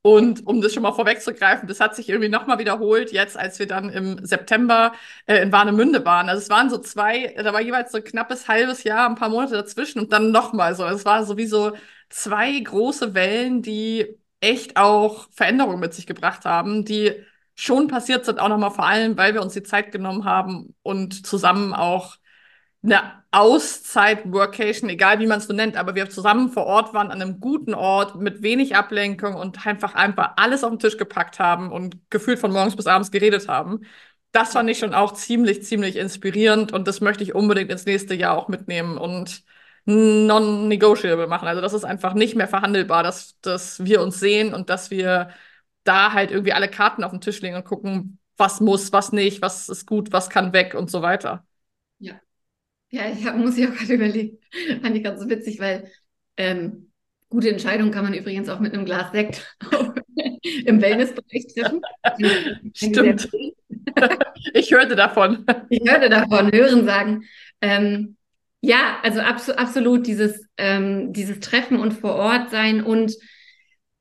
Und 0.03 0.47
um 0.47 0.63
das 0.63 0.73
schon 0.73 0.83
mal 0.83 0.93
vorwegzugreifen, 0.93 1.69
das 1.69 1.79
hat 1.79 1.95
sich 1.95 2.09
irgendwie 2.09 2.31
nochmal 2.31 2.59
wiederholt, 2.59 3.13
jetzt 3.13 3.37
als 3.37 3.59
wir 3.59 3.67
dann 3.67 3.91
im 3.91 4.25
September 4.25 4.93
äh, 5.27 5.43
in 5.43 5.53
Warnemünde 5.53 6.05
waren. 6.07 6.31
Also 6.31 6.41
es 6.43 6.49
waren 6.49 6.71
so 6.71 6.79
zwei, 6.79 7.35
da 7.37 7.53
war 7.53 7.61
jeweils 7.61 7.93
so 7.93 7.99
ein 7.99 8.05
knappes 8.05 8.49
halbes 8.49 8.83
Jahr, 8.85 9.07
ein 9.09 9.15
paar 9.15 9.29
Monate 9.29 9.55
dazwischen 9.55 9.99
und 10.01 10.13
dann 10.13 10.31
nochmal 10.33 10.75
so. 10.75 10.87
Es 10.87 11.05
war 11.05 11.27
sowieso 11.27 11.73
zwei 12.09 12.59
große 12.61 13.13
Wellen, 13.15 13.61
die 13.61 14.07
echt 14.41 14.77
auch 14.79 15.29
Veränderungen 15.33 15.81
mit 15.81 15.93
sich 15.93 16.07
gebracht 16.07 16.47
haben, 16.47 16.85
die 16.87 17.15
schon 17.55 17.89
passiert 17.89 18.25
sind, 18.25 18.41
auch 18.41 18.49
nochmal 18.49 18.71
vor 18.71 18.87
allem, 18.87 19.19
weil 19.19 19.35
wir 19.35 19.43
uns 19.43 19.53
die 19.53 19.63
Zeit 19.63 19.93
genommen 19.93 20.25
haben 20.25 20.75
und 20.83 21.27
zusammen 21.27 21.75
auch 21.75 22.17
eine 22.83 23.23
Auszeit-Workation, 23.33 24.89
egal 24.91 25.21
wie 25.21 25.27
man 25.27 25.39
es 25.39 25.47
so 25.47 25.53
nennt, 25.53 25.77
aber 25.77 25.95
wir 25.95 26.09
zusammen 26.11 26.51
vor 26.51 26.65
Ort 26.67 26.95
waren, 26.95 27.11
an 27.11 27.21
einem 27.23 27.41
guten 27.41 27.75
Ort, 27.75 28.17
mit 28.17 28.43
wenig 28.43 28.75
Ablenkung 28.77 29.35
und 29.35 29.67
einfach 29.67 29.95
einfach 29.95 30.33
alles 30.37 30.65
auf 30.65 30.71
den 30.71 30.79
Tisch 30.79 30.97
gepackt 30.97 31.39
haben 31.39 31.71
und 31.73 32.11
gefühlt 32.11 32.39
von 32.39 32.53
morgens 32.53 32.77
bis 32.77 32.87
abends 32.87 33.11
geredet 33.11 33.49
haben. 33.49 33.83
Das 34.33 34.53
fand 34.53 34.71
ich 34.71 34.79
schon 34.79 34.95
auch 34.95 35.13
ziemlich, 35.13 35.63
ziemlich 35.65 35.97
inspirierend 35.97 36.73
und 36.73 36.87
das 36.89 37.01
möchte 37.01 37.23
ich 37.25 37.35
unbedingt 37.35 37.71
ins 37.71 37.85
nächste 37.87 38.15
Jahr 38.15 38.37
auch 38.37 38.49
mitnehmen 38.49 38.97
und 38.99 39.43
non-negotiable 39.85 41.27
machen. 41.27 41.49
Also 41.49 41.61
das 41.61 41.73
ist 41.75 41.85
einfach 41.85 42.15
nicht 42.15 42.37
mehr 42.37 42.49
verhandelbar, 42.49 43.03
dass, 43.03 43.39
dass 43.41 43.85
wir 43.85 44.01
uns 44.03 44.21
sehen 44.21 44.55
und 44.55 44.71
dass 44.71 44.91
wir 44.91 45.31
da 45.85 46.13
halt 46.13 46.31
irgendwie 46.31 46.53
alle 46.53 46.69
Karten 46.71 47.05
auf 47.05 47.11
den 47.13 47.21
Tisch 47.21 47.41
legen 47.41 47.57
und 47.57 47.65
gucken, 47.65 48.19
was 48.37 48.61
muss, 48.61 48.93
was 48.93 49.13
nicht, 49.13 49.43
was 49.43 49.69
ist 49.69 49.87
gut, 49.87 50.13
was 50.13 50.31
kann 50.31 50.53
weg 50.53 50.75
und 50.75 50.91
so 50.91 51.03
weiter. 51.03 51.45
Ja, 51.99 52.21
ja, 52.91 53.03
ich 53.11 53.25
hab, 53.27 53.37
muss 53.37 53.57
ich 53.57 53.69
auch 53.69 53.75
gerade 53.75 53.95
überlegen. 53.95 54.39
Fand 54.83 54.97
ich 54.97 55.05
ganz 55.05 55.29
witzig, 55.29 55.61
weil 55.61 55.91
ähm, 56.37 56.91
gute 57.29 57.51
Entscheidungen 57.51 57.93
kann 57.93 58.05
man 58.05 58.15
übrigens 58.15 58.49
auch 58.49 58.61
mit 58.61 58.75
einem 58.75 58.85
Glas 58.85 59.13
Sekt 59.13 59.57
im 60.65 60.81
Wellnessbereich 60.81 61.47
treffen. 61.55 61.81
Stimmt. 62.75 63.29
ich 64.55 64.71
hörte 64.73 64.97
davon. 64.97 65.47
Ich 65.69 65.89
hörte 65.89 66.09
davon, 66.09 66.53
hören 66.53 66.85
sagen. 66.85 67.25
Ähm, 67.61 68.17
ja, 68.61 68.99
also 69.03 69.21
abso 69.21 69.53
absolut 69.53 70.07
dieses, 70.07 70.45
ähm, 70.57 71.13
dieses 71.13 71.41
Treffen 71.41 71.79
und 71.79 71.93
vor 71.93 72.17
Ort 72.17 72.51
sein 72.51 72.83
und 72.83 73.15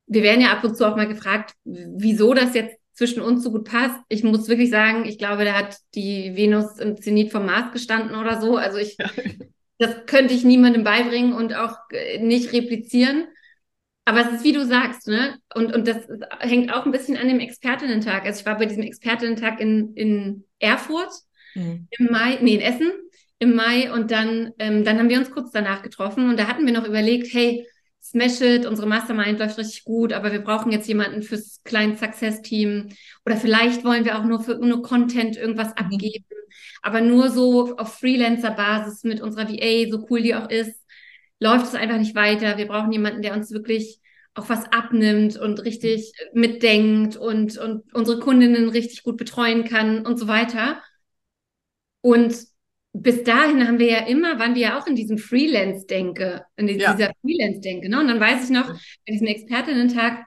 wir 0.06 0.24
werden 0.24 0.40
ja 0.40 0.50
ab 0.50 0.64
und 0.64 0.76
zu 0.76 0.86
auch 0.86 0.96
mal 0.96 1.06
gefragt, 1.06 1.54
wieso 1.64 2.34
das 2.34 2.54
jetzt 2.54 2.79
zwischen 2.92 3.22
uns 3.22 3.42
so 3.42 3.50
gut 3.50 3.64
passt. 3.64 3.98
Ich 4.08 4.22
muss 4.22 4.48
wirklich 4.48 4.70
sagen, 4.70 5.04
ich 5.06 5.18
glaube, 5.18 5.44
da 5.44 5.54
hat 5.54 5.76
die 5.94 6.36
Venus 6.36 6.78
im 6.78 7.00
Zenit 7.00 7.32
vom 7.32 7.46
Mars 7.46 7.72
gestanden 7.72 8.16
oder 8.16 8.40
so. 8.40 8.56
Also 8.56 8.78
ich, 8.78 8.96
ja. 8.98 9.10
das 9.78 10.06
könnte 10.06 10.34
ich 10.34 10.44
niemandem 10.44 10.84
beibringen 10.84 11.32
und 11.32 11.54
auch 11.54 11.76
äh, 11.92 12.18
nicht 12.18 12.52
replizieren. 12.52 13.26
Aber 14.04 14.20
es 14.20 14.32
ist, 14.32 14.44
wie 14.44 14.52
du 14.52 14.66
sagst, 14.66 15.06
ne? 15.08 15.38
Und, 15.54 15.74
und 15.74 15.86
das 15.86 16.08
hängt 16.40 16.72
auch 16.72 16.84
ein 16.84 16.92
bisschen 16.92 17.16
an 17.16 17.28
dem 17.28 17.38
Expertinnen-Tag. 17.38 18.24
Also 18.24 18.40
ich 18.40 18.46
war 18.46 18.58
bei 18.58 18.66
diesem 18.66 18.82
Expertinnen-Tag 18.82 19.60
in, 19.60 19.94
in 19.94 20.44
Erfurt 20.58 21.12
mhm. 21.54 21.86
im 21.90 22.06
Mai, 22.10 22.38
nee, 22.40 22.54
in 22.54 22.60
Essen 22.60 22.90
im 23.40 23.54
Mai 23.54 23.90
und 23.92 24.10
dann, 24.10 24.52
ähm, 24.58 24.84
dann 24.84 24.98
haben 24.98 25.08
wir 25.08 25.18
uns 25.18 25.30
kurz 25.30 25.50
danach 25.50 25.82
getroffen 25.82 26.28
und 26.28 26.38
da 26.38 26.46
hatten 26.46 26.66
wir 26.66 26.74
noch 26.74 26.86
überlegt, 26.86 27.32
hey, 27.32 27.66
Smash 28.02 28.40
It, 28.40 28.66
unsere 28.66 28.88
Mastermind 28.88 29.38
läuft 29.38 29.58
richtig 29.58 29.84
gut, 29.84 30.12
aber 30.12 30.32
wir 30.32 30.40
brauchen 30.40 30.72
jetzt 30.72 30.88
jemanden 30.88 31.22
fürs 31.22 31.60
kleine 31.64 31.96
Success-Team. 31.96 32.88
Oder 33.24 33.36
vielleicht 33.36 33.84
wollen 33.84 34.04
wir 34.04 34.18
auch 34.18 34.24
nur 34.24 34.42
für 34.42 34.54
nur 34.54 34.82
Content 34.82 35.36
irgendwas 35.36 35.68
mhm. 35.68 35.74
abgeben, 35.74 36.24
aber 36.82 37.00
nur 37.00 37.30
so 37.30 37.76
auf 37.76 37.98
Freelancer-Basis 37.98 39.04
mit 39.04 39.20
unserer 39.20 39.48
VA, 39.48 39.90
so 39.90 40.06
cool 40.10 40.22
die 40.22 40.34
auch 40.34 40.48
ist, 40.48 40.80
läuft 41.38 41.66
es 41.66 41.74
einfach 41.74 41.98
nicht 41.98 42.14
weiter. 42.14 42.58
Wir 42.58 42.66
brauchen 42.66 42.92
jemanden, 42.92 43.22
der 43.22 43.34
uns 43.34 43.50
wirklich 43.50 44.00
auch 44.34 44.48
was 44.48 44.64
abnimmt 44.72 45.36
und 45.36 45.62
richtig 45.64 46.12
mitdenkt 46.32 47.16
und, 47.16 47.58
und 47.58 47.82
unsere 47.94 48.20
Kundinnen 48.20 48.68
richtig 48.68 49.02
gut 49.02 49.16
betreuen 49.16 49.64
kann 49.64 50.06
und 50.06 50.18
so 50.18 50.28
weiter. 50.28 50.82
Und 52.00 52.49
bis 52.92 53.22
dahin 53.22 53.66
haben 53.66 53.78
wir 53.78 53.90
ja 53.90 54.06
immer, 54.06 54.38
waren 54.38 54.54
wir 54.54 54.62
ja 54.62 54.78
auch 54.78 54.86
in 54.86 54.96
diesem 54.96 55.18
Freelance-Denke, 55.18 56.44
in 56.56 56.66
dieser 56.66 56.98
ja. 56.98 57.10
Freelance-Denke. 57.22 57.88
Ne? 57.88 58.00
Und 58.00 58.08
dann 58.08 58.20
weiß 58.20 58.44
ich 58.44 58.50
noch, 58.50 58.68
bei 58.68 59.12
diesem 59.12 59.28
Expertinnen-Tag 59.28 60.26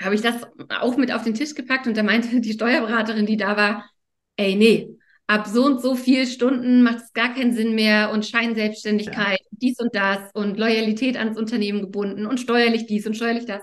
habe 0.00 0.14
ich 0.14 0.20
das 0.20 0.42
auch 0.80 0.96
mit 0.96 1.12
auf 1.12 1.24
den 1.24 1.34
Tisch 1.34 1.54
gepackt 1.54 1.86
und 1.86 1.96
da 1.96 2.02
meinte 2.02 2.40
die 2.40 2.52
Steuerberaterin, 2.52 3.26
die 3.26 3.36
da 3.36 3.56
war, 3.56 3.90
ey, 4.36 4.54
nee, 4.56 4.88
ab 5.26 5.46
so 5.46 5.64
und 5.64 5.80
so 5.80 5.94
viel 5.94 6.26
Stunden 6.26 6.82
macht 6.82 6.98
es 6.98 7.12
gar 7.12 7.34
keinen 7.34 7.52
Sinn 7.52 7.74
mehr 7.74 8.10
und 8.12 8.26
Scheinselbstständigkeit, 8.26 9.40
ja. 9.40 9.46
dies 9.50 9.78
und 9.78 9.94
das 9.94 10.30
und 10.34 10.58
Loyalität 10.58 11.16
ans 11.16 11.38
Unternehmen 11.38 11.80
gebunden 11.80 12.26
und 12.26 12.40
steuerlich 12.40 12.86
dies 12.86 13.06
und 13.06 13.14
steuerlich 13.14 13.46
das. 13.46 13.62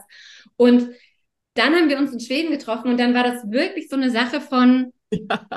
Und 0.55 0.89
dann 1.53 1.75
haben 1.75 1.89
wir 1.89 1.97
uns 1.97 2.13
in 2.13 2.19
Schweden 2.19 2.51
getroffen 2.51 2.89
und 2.89 2.99
dann 2.99 3.13
war 3.13 3.23
das 3.23 3.49
wirklich 3.51 3.89
so 3.89 3.95
eine 3.95 4.09
Sache 4.09 4.41
von, 4.41 4.91
ja. 5.11 5.47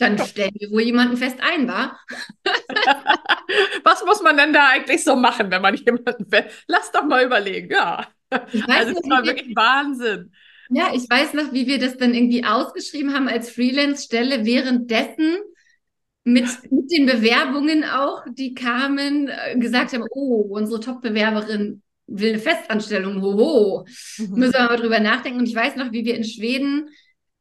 Dann 0.00 0.18
stellen 0.18 0.54
wir 0.54 0.70
wohl 0.70 0.80
jemanden 0.80 1.18
fest 1.18 1.36
ein, 1.40 1.68
war. 1.68 2.00
Was 3.84 4.02
muss 4.06 4.22
man 4.22 4.38
denn 4.38 4.54
da 4.54 4.70
eigentlich 4.70 5.04
so 5.04 5.14
machen, 5.14 5.50
wenn 5.50 5.60
man 5.60 5.74
jemanden 5.74 6.26
fest? 6.26 6.64
Lass 6.66 6.90
doch 6.90 7.04
mal 7.04 7.26
überlegen, 7.26 7.70
ja. 7.70 8.08
Ich 8.50 8.66
weiß 8.66 8.86
also, 8.86 8.94
das 8.94 9.10
war 9.10 9.26
wirklich 9.26 9.54
Wahnsinn. 9.54 10.32
Ja, 10.70 10.90
ich 10.94 11.02
weiß 11.10 11.34
noch, 11.34 11.52
wie 11.52 11.66
wir 11.66 11.78
das 11.78 11.98
dann 11.98 12.14
irgendwie 12.14 12.44
ausgeschrieben 12.44 13.12
haben 13.12 13.28
als 13.28 13.50
Freelance-Stelle, 13.50 14.46
währenddessen 14.46 15.36
mit, 16.24 16.46
mit 16.70 16.90
den 16.90 17.04
Bewerbungen 17.04 17.84
auch, 17.84 18.24
die 18.32 18.54
kamen, 18.54 19.28
äh, 19.28 19.58
gesagt 19.58 19.92
haben, 19.92 20.04
oh, 20.12 20.46
unsere 20.48 20.80
Top-Bewerberin 20.80 21.82
will 22.06 22.30
eine 22.30 22.38
Festanstellung, 22.38 23.20
hoho, 23.20 23.84
mhm. 24.16 24.38
müssen 24.38 24.54
wir 24.54 24.64
mal 24.64 24.76
drüber 24.76 25.00
nachdenken. 25.00 25.40
Und 25.40 25.48
ich 25.48 25.54
weiß 25.54 25.76
noch, 25.76 25.92
wie 25.92 26.06
wir 26.06 26.16
in 26.16 26.24
Schweden 26.24 26.88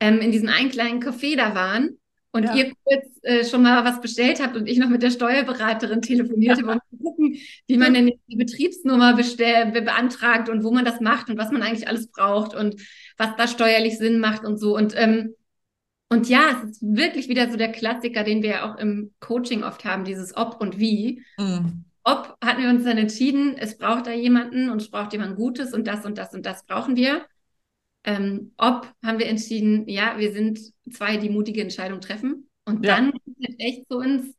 ähm, 0.01 0.19
in 0.19 0.33
diesem 0.33 0.49
einen 0.49 0.71
kleinen 0.71 1.01
Café 1.01 1.37
da 1.37 1.55
waren 1.55 1.98
und 2.31 2.43
ja. 2.43 2.53
ihr 2.53 2.73
kurz 2.83 3.05
äh, 3.23 3.43
schon 3.43 3.63
mal 3.63 3.83
was 3.83 4.01
bestellt 4.01 4.41
habt 4.41 4.55
und 4.55 4.67
ich 4.67 4.77
noch 4.77 4.89
mit 4.89 5.01
der 5.01 5.09
Steuerberaterin 5.09 6.01
telefonierte, 6.01 6.61
ja. 6.61 6.73
um 6.73 6.79
zu 6.89 7.03
gucken, 7.03 7.37
wie 7.67 7.77
man 7.77 7.93
denn 7.93 8.11
die 8.27 8.35
Betriebsnummer 8.35 9.15
bestell, 9.15 9.71
be 9.71 9.81
beantragt 9.81 10.47
und 10.47 10.63
wo 10.63 10.71
man 10.71 10.85
das 10.85 11.01
macht 11.01 11.29
und 11.29 11.37
was 11.37 11.51
man 11.51 11.63
eigentlich 11.63 11.87
alles 11.87 12.11
braucht 12.11 12.55
und 12.55 12.81
was 13.17 13.35
da 13.35 13.47
steuerlich 13.47 13.97
Sinn 13.97 14.19
macht 14.19 14.45
und 14.45 14.59
so. 14.59 14.75
Und, 14.75 14.93
ähm, 14.95 15.33
und 16.09 16.29
ja, 16.29 16.61
es 16.63 16.71
ist 16.71 16.81
wirklich 16.83 17.29
wieder 17.29 17.49
so 17.49 17.57
der 17.57 17.71
Klassiker, 17.71 18.23
den 18.23 18.43
wir 18.43 18.49
ja 18.49 18.71
auch 18.71 18.77
im 18.77 19.11
Coaching 19.19 19.63
oft 19.63 19.83
haben, 19.85 20.05
dieses 20.05 20.35
Ob 20.37 20.61
und 20.61 20.79
Wie. 20.79 21.23
Mhm. 21.37 21.85
Ob 22.03 22.37
hatten 22.43 22.61
wir 22.61 22.69
uns 22.69 22.83
dann 22.83 22.97
entschieden, 22.97 23.55
es 23.57 23.77
braucht 23.77 24.07
da 24.07 24.11
jemanden 24.11 24.69
und 24.69 24.81
es 24.81 24.89
braucht 24.89 25.13
jemand 25.13 25.35
Gutes 25.35 25.73
und 25.73 25.87
das 25.87 26.05
und 26.05 26.17
das 26.17 26.33
und 26.33 26.45
das 26.45 26.65
brauchen 26.65 26.95
wir. 26.95 27.25
Ähm, 28.03 28.53
ob 28.57 28.91
haben 29.03 29.19
wir 29.19 29.27
entschieden, 29.27 29.87
ja, 29.87 30.17
wir 30.17 30.31
sind 30.31 30.59
zwei, 30.91 31.17
die 31.17 31.29
mutige 31.29 31.61
Entscheidung 31.61 32.01
treffen. 32.01 32.49
Und 32.65 32.85
ja. 32.85 32.95
dann 32.95 33.11
halt 33.11 33.59
echt 33.59 33.85
so 33.89 33.99
ins, 34.01 34.35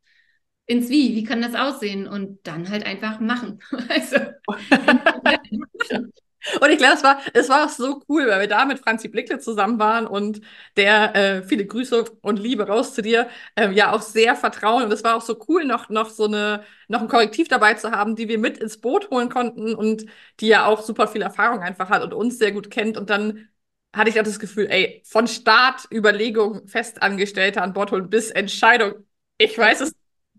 ins 0.66 0.88
Wie, 0.88 1.16
wie 1.16 1.24
kann 1.24 1.42
das 1.42 1.54
aussehen? 1.54 2.06
Und 2.06 2.46
dann 2.46 2.68
halt 2.68 2.86
einfach 2.86 3.20
machen. 3.20 3.60
also. 3.88 4.16
Und 6.60 6.70
ich 6.70 6.78
glaube, 6.78 6.94
es 6.94 7.02
war, 7.02 7.20
es 7.34 7.48
war 7.50 7.66
auch 7.66 7.68
so 7.68 8.02
cool, 8.08 8.26
weil 8.26 8.40
wir 8.40 8.48
da 8.48 8.64
mit 8.64 8.78
Franzi 8.78 9.08
Blickle 9.08 9.40
zusammen 9.40 9.78
waren 9.78 10.06
und 10.06 10.40
der, 10.76 11.14
äh, 11.14 11.42
viele 11.42 11.66
Grüße 11.66 12.04
und 12.22 12.38
Liebe 12.38 12.66
raus 12.66 12.94
zu 12.94 13.02
dir, 13.02 13.28
äh, 13.56 13.70
ja 13.72 13.92
auch 13.92 14.00
sehr 14.00 14.34
vertrauen. 14.36 14.84
Und 14.84 14.92
es 14.92 15.04
war 15.04 15.16
auch 15.16 15.20
so 15.20 15.38
cool, 15.48 15.64
noch, 15.66 15.90
noch 15.90 16.08
so 16.08 16.24
eine, 16.24 16.64
noch 16.88 17.02
ein 17.02 17.08
Korrektiv 17.08 17.48
dabei 17.48 17.74
zu 17.74 17.90
haben, 17.90 18.16
die 18.16 18.28
wir 18.28 18.38
mit 18.38 18.56
ins 18.56 18.80
Boot 18.80 19.10
holen 19.10 19.28
konnten 19.28 19.74
und 19.74 20.06
die 20.40 20.48
ja 20.48 20.64
auch 20.64 20.82
super 20.82 21.08
viel 21.08 21.22
Erfahrung 21.22 21.60
einfach 21.60 21.90
hat 21.90 22.02
und 22.02 22.14
uns 22.14 22.38
sehr 22.38 22.52
gut 22.52 22.70
kennt 22.70 22.96
und 22.96 23.10
dann 23.10 23.49
hatte 23.94 24.10
ich 24.10 24.20
auch 24.20 24.24
das 24.24 24.38
Gefühl, 24.38 24.68
ey, 24.70 25.02
von 25.04 25.26
Start, 25.26 25.86
Überlegung, 25.92 26.66
Festangestellte 26.68 27.62
an 27.62 27.72
Bord 27.72 27.90
holen 27.92 28.08
bis 28.10 28.30
Entscheidung. 28.30 29.06
Ich 29.38 29.56
weiß 29.58 29.80
es, 29.80 29.92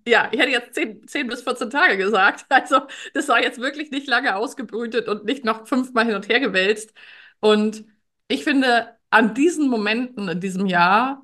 ja, 0.07 0.29
ich 0.31 0.39
hätte 0.39 0.51
jetzt 0.51 0.73
10, 0.75 1.07
10 1.07 1.27
bis 1.27 1.43
14 1.43 1.69
Tage 1.69 1.97
gesagt. 1.97 2.45
Also, 2.49 2.81
das 3.13 3.27
war 3.27 3.41
jetzt 3.43 3.59
wirklich 3.59 3.91
nicht 3.91 4.07
lange 4.07 4.35
ausgebrütet 4.35 5.07
und 5.07 5.25
nicht 5.25 5.45
noch 5.45 5.67
fünfmal 5.67 6.05
hin 6.05 6.15
und 6.15 6.29
her 6.29 6.39
gewälzt. 6.39 6.93
Und 7.39 7.85
ich 8.27 8.43
finde, 8.43 8.95
an 9.09 9.33
diesen 9.33 9.69
Momenten 9.69 10.29
in 10.29 10.39
diesem 10.39 10.65
Jahr 10.67 11.23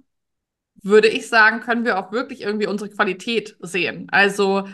würde 0.84 1.08
ich 1.08 1.28
sagen, 1.28 1.62
können 1.62 1.86
wir 1.86 1.98
auch 2.00 2.12
wirklich 2.12 2.42
irgendwie 2.42 2.68
unsere 2.68 2.90
Qualität 2.90 3.58
sehen. 3.62 4.08
Also 4.12 4.68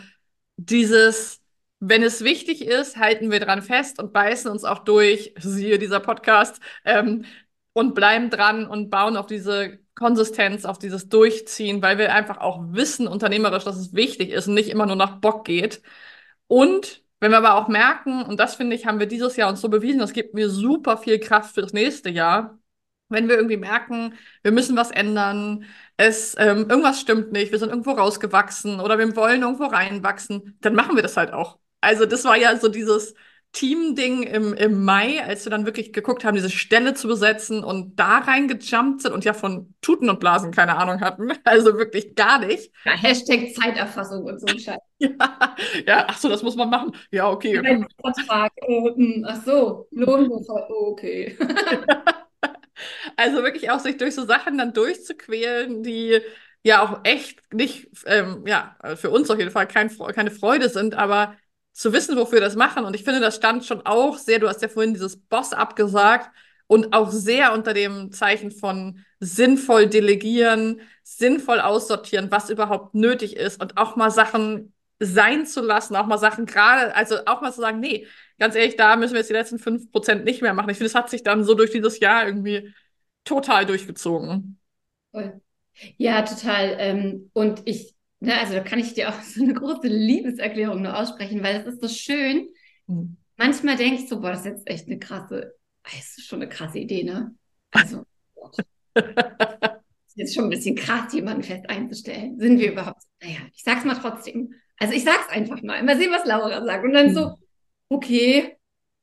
dieses, 0.56 1.40
wenn 1.80 2.02
es 2.02 2.22
wichtig 2.24 2.62
ist, 2.66 2.96
halten 2.96 3.30
wir 3.30 3.40
dran 3.40 3.62
fest 3.62 4.00
und 4.00 4.12
beißen 4.12 4.50
uns 4.50 4.64
auch 4.64 4.80
durch, 4.80 5.34
siehe 5.38 5.78
dieser 5.78 6.00
Podcast, 6.00 6.60
ähm, 6.84 7.24
und 7.74 7.94
bleiben 7.94 8.30
dran 8.30 8.66
und 8.66 8.90
bauen 8.90 9.16
auf 9.18 9.26
diese 9.26 9.78
Konsistenz, 9.94 10.64
auf 10.64 10.78
dieses 10.78 11.08
Durchziehen, 11.10 11.82
weil 11.82 11.98
wir 11.98 12.14
einfach 12.14 12.38
auch 12.38 12.60
wissen, 12.72 13.06
unternehmerisch, 13.08 13.64
dass 13.64 13.76
es 13.76 13.94
wichtig 13.94 14.30
ist 14.30 14.48
und 14.48 14.54
nicht 14.54 14.70
immer 14.70 14.86
nur 14.86 14.96
nach 14.96 15.20
Bock 15.20 15.44
geht. 15.44 15.82
Und 16.46 17.02
wenn 17.20 17.30
wir 17.32 17.38
aber 17.38 17.54
auch 17.56 17.68
merken, 17.68 18.22
und 18.22 18.38
das 18.40 18.56
finde 18.56 18.76
ich, 18.76 18.86
haben 18.86 18.98
wir 19.00 19.06
dieses 19.06 19.36
Jahr 19.36 19.48
uns 19.50 19.60
so 19.60 19.68
bewiesen, 19.68 20.00
das 20.00 20.12
gibt 20.12 20.34
mir 20.34 20.50
super 20.50 20.98
viel 20.98 21.18
Kraft 21.18 21.54
für 21.54 21.62
das 21.62 21.72
nächste 21.72 22.10
Jahr, 22.10 22.58
wenn 23.08 23.28
wir 23.28 23.36
irgendwie 23.36 23.56
merken, 23.56 24.14
wir 24.42 24.52
müssen 24.52 24.76
was 24.76 24.90
ändern, 24.90 25.64
es 25.96 26.34
ähm, 26.38 26.68
irgendwas 26.68 27.00
stimmt 27.00 27.32
nicht, 27.32 27.52
wir 27.52 27.58
sind 27.58 27.70
irgendwo 27.70 27.92
rausgewachsen 27.92 28.80
oder 28.80 28.98
wir 28.98 29.14
wollen 29.16 29.42
irgendwo 29.42 29.64
reinwachsen, 29.66 30.58
dann 30.60 30.74
machen 30.74 30.96
wir 30.96 31.02
das 31.02 31.16
halt 31.16 31.32
auch. 31.32 31.58
Also 31.80 32.06
das 32.06 32.24
war 32.24 32.36
ja 32.36 32.56
so 32.58 32.68
dieses 32.68 33.14
Team-Ding 33.54 34.24
im, 34.24 34.52
im 34.52 34.84
Mai, 34.84 35.24
als 35.24 35.46
wir 35.46 35.50
dann 35.50 35.64
wirklich 35.64 35.92
geguckt 35.92 36.24
haben, 36.24 36.34
diese 36.34 36.50
Stelle 36.50 36.94
zu 36.94 37.06
besetzen 37.08 37.62
und 37.64 37.98
da 37.98 38.18
reingejumpt 38.18 39.00
sind 39.00 39.12
und 39.12 39.24
ja 39.24 39.32
von 39.32 39.74
Tuten 39.80 40.10
und 40.10 40.20
Blasen 40.20 40.50
keine 40.50 40.76
Ahnung 40.76 41.00
hatten. 41.00 41.32
Also 41.44 41.78
wirklich 41.78 42.14
gar 42.14 42.40
nicht. 42.40 42.72
Ja, 42.84 42.92
Hashtag 42.92 43.54
Zeiterfassung 43.54 44.24
und 44.24 44.40
so 44.40 44.46
ein 44.46 44.58
Scheiß. 44.58 44.80
ja, 44.98 45.56
ja, 45.86 46.06
ach 46.08 46.18
so, 46.18 46.28
das 46.28 46.42
muss 46.42 46.56
man 46.56 46.68
machen. 46.68 46.92
Ja, 47.10 47.30
okay. 47.30 47.62
Vertrag. 48.00 48.52
Äh, 48.56 49.22
ach 49.24 49.44
so, 49.44 49.86
Lohnbuchhaltung, 49.90 50.76
oh, 50.76 50.90
okay. 50.90 51.36
Also 53.16 53.42
wirklich 53.44 53.70
auch 53.70 53.78
sich 53.78 53.96
durch 53.96 54.14
so 54.16 54.24
Sachen 54.24 54.58
dann 54.58 54.72
durchzuquälen, 54.72 55.84
die 55.84 56.20
ja 56.64 56.82
auch 56.82 57.00
echt 57.04 57.40
nicht, 57.54 57.88
ähm, 58.06 58.44
ja, 58.46 58.76
für 58.96 59.10
uns 59.10 59.30
auf 59.30 59.38
jeden 59.38 59.52
Fall 59.52 59.68
kein, 59.68 59.96
keine 60.12 60.32
Freude 60.32 60.68
sind, 60.68 60.94
aber 60.94 61.36
zu 61.74 61.92
wissen, 61.92 62.16
wofür 62.16 62.34
wir 62.38 62.40
das 62.40 62.56
machen. 62.56 62.84
Und 62.84 62.94
ich 62.94 63.04
finde, 63.04 63.20
das 63.20 63.36
stand 63.36 63.64
schon 63.64 63.84
auch 63.84 64.16
sehr, 64.16 64.38
du 64.38 64.48
hast 64.48 64.62
ja 64.62 64.68
vorhin 64.68 64.94
dieses 64.94 65.16
Boss 65.16 65.52
abgesagt 65.52 66.30
und 66.66 66.94
auch 66.94 67.10
sehr 67.10 67.52
unter 67.52 67.74
dem 67.74 68.12
Zeichen 68.12 68.50
von 68.50 69.04
sinnvoll 69.20 69.88
delegieren, 69.88 70.80
sinnvoll 71.02 71.60
aussortieren, 71.60 72.30
was 72.30 72.48
überhaupt 72.48 72.94
nötig 72.94 73.36
ist 73.36 73.60
und 73.60 73.76
auch 73.76 73.96
mal 73.96 74.10
Sachen 74.10 74.72
sein 75.00 75.46
zu 75.46 75.60
lassen, 75.60 75.96
auch 75.96 76.06
mal 76.06 76.18
Sachen 76.18 76.46
gerade, 76.46 76.94
also 76.94 77.16
auch 77.26 77.40
mal 77.42 77.52
zu 77.52 77.60
sagen, 77.60 77.80
nee, 77.80 78.06
ganz 78.38 78.54
ehrlich, 78.54 78.76
da 78.76 78.96
müssen 78.96 79.12
wir 79.12 79.20
jetzt 79.20 79.30
die 79.30 79.34
letzten 79.34 79.58
fünf 79.58 79.90
Prozent 79.90 80.24
nicht 80.24 80.40
mehr 80.40 80.54
machen. 80.54 80.70
Ich 80.70 80.78
finde, 80.78 80.88
es 80.88 80.94
hat 80.94 81.10
sich 81.10 81.22
dann 81.22 81.44
so 81.44 81.54
durch 81.54 81.70
dieses 81.72 82.00
Jahr 82.00 82.26
irgendwie 82.26 82.72
total 83.24 83.66
durchgezogen. 83.66 84.58
Ja, 85.96 86.22
total. 86.22 86.76
Ähm, 86.78 87.30
und 87.32 87.62
ich, 87.64 87.93
ne, 88.24 88.38
also 88.38 88.54
da 88.54 88.60
kann 88.60 88.78
ich 88.78 88.94
dir 88.94 89.08
auch 89.08 89.20
so 89.22 89.42
eine 89.42 89.54
große 89.54 89.88
Liebeserklärung 89.88 90.82
nur 90.82 90.98
aussprechen, 90.98 91.42
weil 91.42 91.56
es 91.56 91.66
ist 91.66 91.80
so 91.80 91.88
schön. 91.88 92.48
Mhm. 92.86 93.16
Manchmal 93.36 93.76
denke 93.76 94.02
ich 94.02 94.08
so, 94.08 94.20
boah, 94.20 94.30
das 94.30 94.40
ist 94.40 94.46
jetzt 94.46 94.70
echt 94.70 94.86
eine 94.86 94.98
krasse, 94.98 95.54
das 95.82 96.18
ist 96.18 96.26
schon 96.26 96.40
eine 96.40 96.48
krasse 96.48 96.78
Idee, 96.78 97.02
ne? 97.02 97.34
Also, 97.72 98.04
ist 98.94 100.16
jetzt 100.16 100.34
schon 100.34 100.44
ein 100.44 100.50
bisschen 100.50 100.76
krass, 100.76 101.12
jemanden 101.12 101.42
fest 101.42 101.68
einzustellen. 101.68 102.38
Sind 102.38 102.58
wir 102.58 102.72
überhaupt? 102.72 103.02
Naja, 103.20 103.40
ich 103.52 103.62
sag's 103.64 103.84
mal 103.84 103.94
trotzdem. 103.94 104.54
Also 104.78 104.94
ich 104.94 105.04
sag's 105.04 105.28
einfach 105.28 105.62
mal. 105.62 105.82
Mal 105.82 105.96
sehen, 105.96 106.12
was 106.12 106.26
Laura 106.26 106.64
sagt. 106.64 106.84
Und 106.84 106.92
dann 106.92 107.08
mhm. 107.08 107.14
so, 107.14 107.34
okay, 107.88 108.56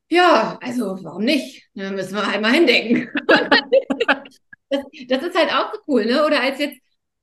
ja, 0.08 0.58
also 0.62 0.98
warum 1.02 1.24
nicht? 1.24 1.68
Da 1.74 1.90
müssen 1.90 2.14
wir 2.14 2.26
halt 2.26 2.40
mal 2.40 2.52
hindenken. 2.52 3.08
das, 4.68 4.82
das 5.08 5.22
ist 5.22 5.36
halt 5.36 5.52
auch 5.52 5.72
so 5.72 5.80
cool, 5.88 6.06
ne? 6.06 6.24
Oder 6.24 6.42
als 6.42 6.58
jetzt, 6.58 6.80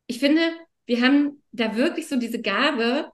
ich 0.08 0.20
finde, 0.20 0.42
wir 0.90 1.02
haben 1.04 1.44
da 1.52 1.76
wirklich 1.76 2.08
so 2.08 2.16
diese 2.16 2.42
Gabe, 2.42 3.12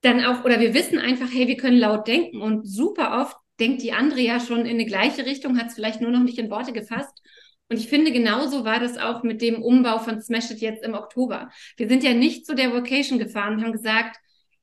dann 0.00 0.24
auch, 0.24 0.44
oder 0.44 0.60
wir 0.60 0.72
wissen 0.72 0.98
einfach, 0.98 1.28
hey, 1.30 1.46
wir 1.46 1.58
können 1.58 1.78
laut 1.78 2.08
denken 2.08 2.40
und 2.40 2.66
super 2.66 3.20
oft 3.20 3.36
denkt 3.60 3.82
die 3.82 3.92
andere 3.92 4.20
ja 4.20 4.40
schon 4.40 4.60
in 4.60 4.76
eine 4.76 4.86
gleiche 4.86 5.26
Richtung, 5.26 5.58
hat 5.58 5.66
es 5.66 5.74
vielleicht 5.74 6.00
nur 6.00 6.10
noch 6.10 6.22
nicht 6.22 6.38
in 6.38 6.50
Worte 6.50 6.72
gefasst. 6.72 7.22
Und 7.68 7.78
ich 7.78 7.88
finde, 7.88 8.12
genauso 8.12 8.64
war 8.64 8.80
das 8.80 8.96
auch 8.96 9.22
mit 9.22 9.42
dem 9.42 9.62
Umbau 9.62 9.98
von 9.98 10.22
Smash 10.22 10.50
It 10.50 10.60
jetzt 10.60 10.82
im 10.84 10.94
Oktober. 10.94 11.50
Wir 11.76 11.86
sind 11.86 12.02
ja 12.02 12.14
nicht 12.14 12.46
zu 12.46 12.54
der 12.54 12.72
Vocation 12.72 13.18
gefahren 13.18 13.56
und 13.56 13.64
haben 13.64 13.72
gesagt, 13.72 14.16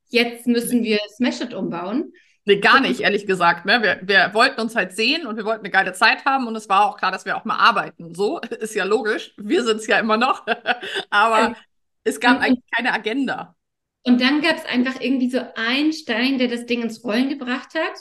jetzt 0.08 0.48
müssen 0.48 0.82
wir 0.82 0.98
Smash 1.16 1.40
It 1.40 1.54
umbauen, 1.54 2.12
Nee, 2.46 2.58
gar 2.58 2.80
nicht, 2.80 3.00
ehrlich 3.00 3.26
gesagt. 3.26 3.64
Ne? 3.64 3.80
Wir, 3.80 4.00
wir 4.02 4.34
wollten 4.34 4.60
uns 4.60 4.76
halt 4.76 4.94
sehen 4.94 5.26
und 5.26 5.38
wir 5.38 5.46
wollten 5.46 5.60
eine 5.60 5.70
geile 5.70 5.94
Zeit 5.94 6.26
haben 6.26 6.46
und 6.46 6.54
es 6.54 6.68
war 6.68 6.84
auch 6.84 6.98
klar, 6.98 7.10
dass 7.10 7.24
wir 7.24 7.38
auch 7.38 7.46
mal 7.46 7.56
arbeiten. 7.56 8.14
So 8.14 8.38
ist 8.60 8.74
ja 8.74 8.84
logisch. 8.84 9.32
Wir 9.38 9.64
sind 9.64 9.78
es 9.78 9.86
ja 9.86 9.98
immer 9.98 10.18
noch. 10.18 10.44
Aber. 11.10 11.56
Es 12.04 12.20
gab 12.20 12.36
und, 12.36 12.42
eigentlich 12.42 12.64
keine 12.74 12.92
Agenda. 12.92 13.56
Und 14.04 14.20
dann 14.20 14.42
gab 14.42 14.56
es 14.56 14.64
einfach 14.66 15.00
irgendwie 15.00 15.30
so 15.30 15.40
einen 15.56 15.92
Stein, 15.92 16.38
der 16.38 16.48
das 16.48 16.66
Ding 16.66 16.82
ins 16.82 17.02
Rollen 17.02 17.30
gebracht 17.30 17.74
hat. 17.74 17.98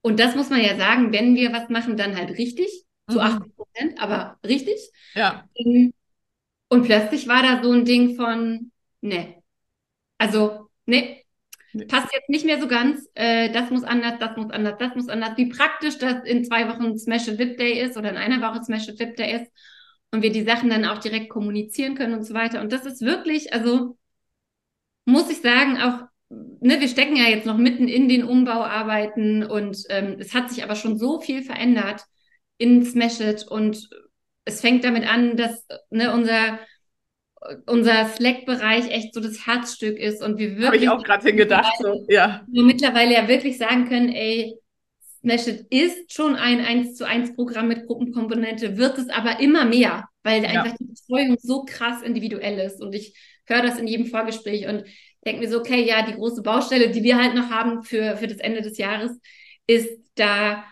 Und 0.00 0.20
das 0.20 0.36
muss 0.36 0.48
man 0.48 0.62
ja 0.62 0.76
sagen, 0.76 1.12
wenn 1.12 1.34
wir 1.34 1.52
was 1.52 1.68
machen, 1.68 1.96
dann 1.96 2.16
halt 2.16 2.30
richtig. 2.38 2.68
Zu 3.10 3.16
mhm. 3.16 3.24
80 3.24 3.56
Prozent, 3.56 4.00
aber 4.00 4.38
richtig. 4.46 4.78
Ja. 5.14 5.48
Ähm, 5.56 5.92
und 6.68 6.84
plötzlich 6.84 7.26
war 7.26 7.42
da 7.42 7.62
so 7.62 7.72
ein 7.72 7.84
Ding 7.84 8.14
von, 8.16 8.70
ne. 9.00 9.42
Also, 10.18 10.68
ne, 10.86 11.22
passt 11.88 12.12
jetzt 12.12 12.28
nicht 12.28 12.44
mehr 12.44 12.60
so 12.60 12.68
ganz. 12.68 13.08
Äh, 13.14 13.50
das 13.50 13.70
muss 13.70 13.84
anders, 13.84 14.18
das 14.20 14.36
muss 14.36 14.50
anders, 14.50 14.76
das 14.78 14.94
muss 14.94 15.08
anders. 15.08 15.36
Wie 15.36 15.46
praktisch, 15.46 15.98
dass 15.98 16.24
in 16.24 16.44
zwei 16.44 16.68
Wochen 16.68 16.96
Smash 16.98 17.28
It 17.28 17.38
Vip 17.38 17.56
Day 17.58 17.80
ist 17.80 17.96
oder 17.96 18.10
in 18.10 18.16
einer 18.16 18.40
Woche 18.40 18.62
Smash 18.62 18.88
It 18.88 18.98
Vip 18.98 19.16
Day 19.16 19.42
ist 19.42 19.52
und 20.10 20.22
wir 20.22 20.32
die 20.32 20.44
Sachen 20.44 20.70
dann 20.70 20.84
auch 20.84 20.98
direkt 20.98 21.28
kommunizieren 21.28 21.94
können 21.94 22.14
und 22.14 22.24
so 22.24 22.34
weiter. 22.34 22.60
Und 22.60 22.72
das 22.72 22.86
ist 22.86 23.02
wirklich, 23.02 23.52
also 23.52 23.96
muss 25.04 25.30
ich 25.30 25.40
sagen, 25.40 25.78
auch, 25.78 26.02
ne, 26.28 26.80
wir 26.80 26.88
stecken 26.88 27.16
ja 27.16 27.24
jetzt 27.24 27.46
noch 27.46 27.56
mitten 27.56 27.88
in 27.88 28.08
den 28.08 28.24
Umbauarbeiten 28.24 29.44
und 29.44 29.78
ähm, 29.88 30.16
es 30.18 30.34
hat 30.34 30.50
sich 30.50 30.62
aber 30.62 30.76
schon 30.76 30.98
so 30.98 31.20
viel 31.20 31.42
verändert 31.42 32.02
in 32.58 32.84
Smash 32.84 33.20
It 33.20 33.46
und 33.48 33.88
es 34.44 34.60
fängt 34.60 34.84
damit 34.84 35.06
an, 35.08 35.36
dass 35.36 35.66
ne, 35.90 36.12
unser 36.12 36.58
unser 37.66 38.06
Slack-Bereich 38.06 38.90
echt 38.90 39.14
so 39.14 39.20
das 39.20 39.46
Herzstück 39.46 39.98
ist 39.98 40.22
und 40.22 40.38
wir 40.38 40.58
wirklich. 40.58 40.66
Habe 40.66 40.76
ich 40.76 40.88
auch 40.88 41.02
gerade 41.02 41.26
hingedacht, 41.26 41.72
so, 41.78 42.04
ja. 42.08 42.44
Wir 42.48 42.64
mittlerweile 42.64 43.14
ja 43.14 43.28
wirklich 43.28 43.58
sagen 43.58 43.88
können, 43.88 44.08
ey, 44.08 44.58
Smashed 45.20 45.66
ist 45.70 46.12
schon 46.12 46.36
ein 46.36 46.60
1 46.60 46.94
zu 46.94 47.06
1 47.06 47.34
Programm 47.34 47.68
mit 47.68 47.86
Gruppenkomponente, 47.86 48.76
wird 48.76 48.98
es 48.98 49.08
aber 49.08 49.40
immer 49.40 49.64
mehr, 49.64 50.08
weil 50.22 50.42
ja. 50.42 50.50
einfach 50.50 50.76
die 50.76 50.84
Betreuung 50.84 51.36
so 51.40 51.64
krass 51.64 52.02
individuell 52.02 52.58
ist. 52.58 52.80
Und 52.80 52.94
ich 52.94 53.14
höre 53.46 53.62
das 53.62 53.78
in 53.78 53.86
jedem 53.86 54.06
Vorgespräch 54.06 54.66
und 54.68 54.84
denke 55.26 55.40
mir 55.40 55.50
so, 55.50 55.58
okay, 55.58 55.84
ja, 55.84 56.02
die 56.02 56.14
große 56.14 56.42
Baustelle, 56.42 56.90
die 56.90 57.02
wir 57.02 57.20
halt 57.20 57.34
noch 57.34 57.50
haben 57.50 57.82
für, 57.82 58.16
für 58.16 58.28
das 58.28 58.38
Ende 58.38 58.62
des 58.62 58.78
Jahres, 58.78 59.12
ist 59.66 59.90
da 60.14 60.64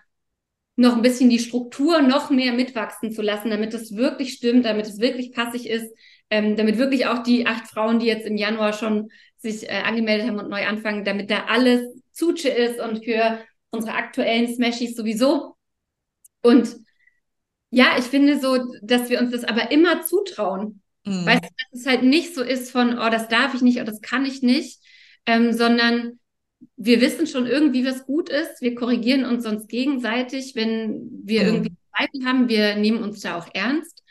noch 0.76 0.94
ein 0.94 1.02
bisschen 1.02 1.30
die 1.30 1.38
Struktur 1.38 2.02
noch 2.02 2.30
mehr 2.30 2.52
mitwachsen 2.52 3.10
zu 3.10 3.22
lassen, 3.22 3.50
damit 3.50 3.74
es 3.74 3.96
wirklich 3.96 4.34
stimmt, 4.34 4.64
damit 4.64 4.86
es 4.86 5.00
wirklich 5.00 5.32
passig 5.32 5.68
ist, 5.68 5.90
ähm, 6.30 6.56
damit 6.56 6.78
wirklich 6.78 7.06
auch 7.06 7.22
die 7.22 7.46
acht 7.46 7.66
Frauen, 7.66 7.98
die 7.98 8.06
jetzt 8.06 8.26
im 8.26 8.36
Januar 8.36 8.72
schon 8.72 9.08
sich 9.38 9.68
äh, 9.68 9.82
angemeldet 9.84 10.28
haben 10.28 10.38
und 10.38 10.50
neu 10.50 10.66
anfangen, 10.66 11.04
damit 11.04 11.30
da 11.30 11.44
alles 11.48 11.82
Zutsche 12.12 12.48
ist 12.48 12.78
und 12.78 13.04
für 13.04 13.38
unsere 13.76 13.94
aktuellen 13.94 14.52
Smashies 14.52 14.96
sowieso. 14.96 15.56
Und 16.42 16.76
ja, 17.70 17.96
ich 17.98 18.04
finde 18.04 18.40
so, 18.40 18.58
dass 18.82 19.10
wir 19.10 19.20
uns 19.20 19.32
das 19.32 19.44
aber 19.44 19.70
immer 19.70 20.02
zutrauen. 20.02 20.82
Mhm. 21.04 21.26
Weißt 21.26 21.44
du, 21.44 21.48
dass 21.48 21.80
es 21.80 21.86
halt 21.86 22.02
nicht 22.02 22.34
so 22.34 22.42
ist 22.42 22.70
von, 22.70 22.98
oh, 22.98 23.10
das 23.10 23.28
darf 23.28 23.54
ich 23.54 23.62
nicht, 23.62 23.80
oh, 23.80 23.84
das 23.84 24.00
kann 24.00 24.24
ich 24.24 24.42
nicht, 24.42 24.80
ähm, 25.26 25.52
sondern 25.52 26.18
wir 26.76 27.00
wissen 27.00 27.26
schon 27.26 27.46
irgendwie, 27.46 27.84
was 27.84 28.06
gut 28.06 28.28
ist. 28.28 28.60
Wir 28.60 28.74
korrigieren 28.74 29.24
uns 29.24 29.44
sonst 29.44 29.68
gegenseitig, 29.68 30.54
wenn 30.54 31.08
wir 31.24 31.42
mhm. 31.42 31.48
irgendwie 31.48 31.76
Zweifel 31.96 32.26
haben. 32.26 32.48
Wir 32.48 32.76
nehmen 32.76 33.02
uns 33.02 33.20
da 33.20 33.38
auch 33.38 33.48
ernst. 33.54 34.02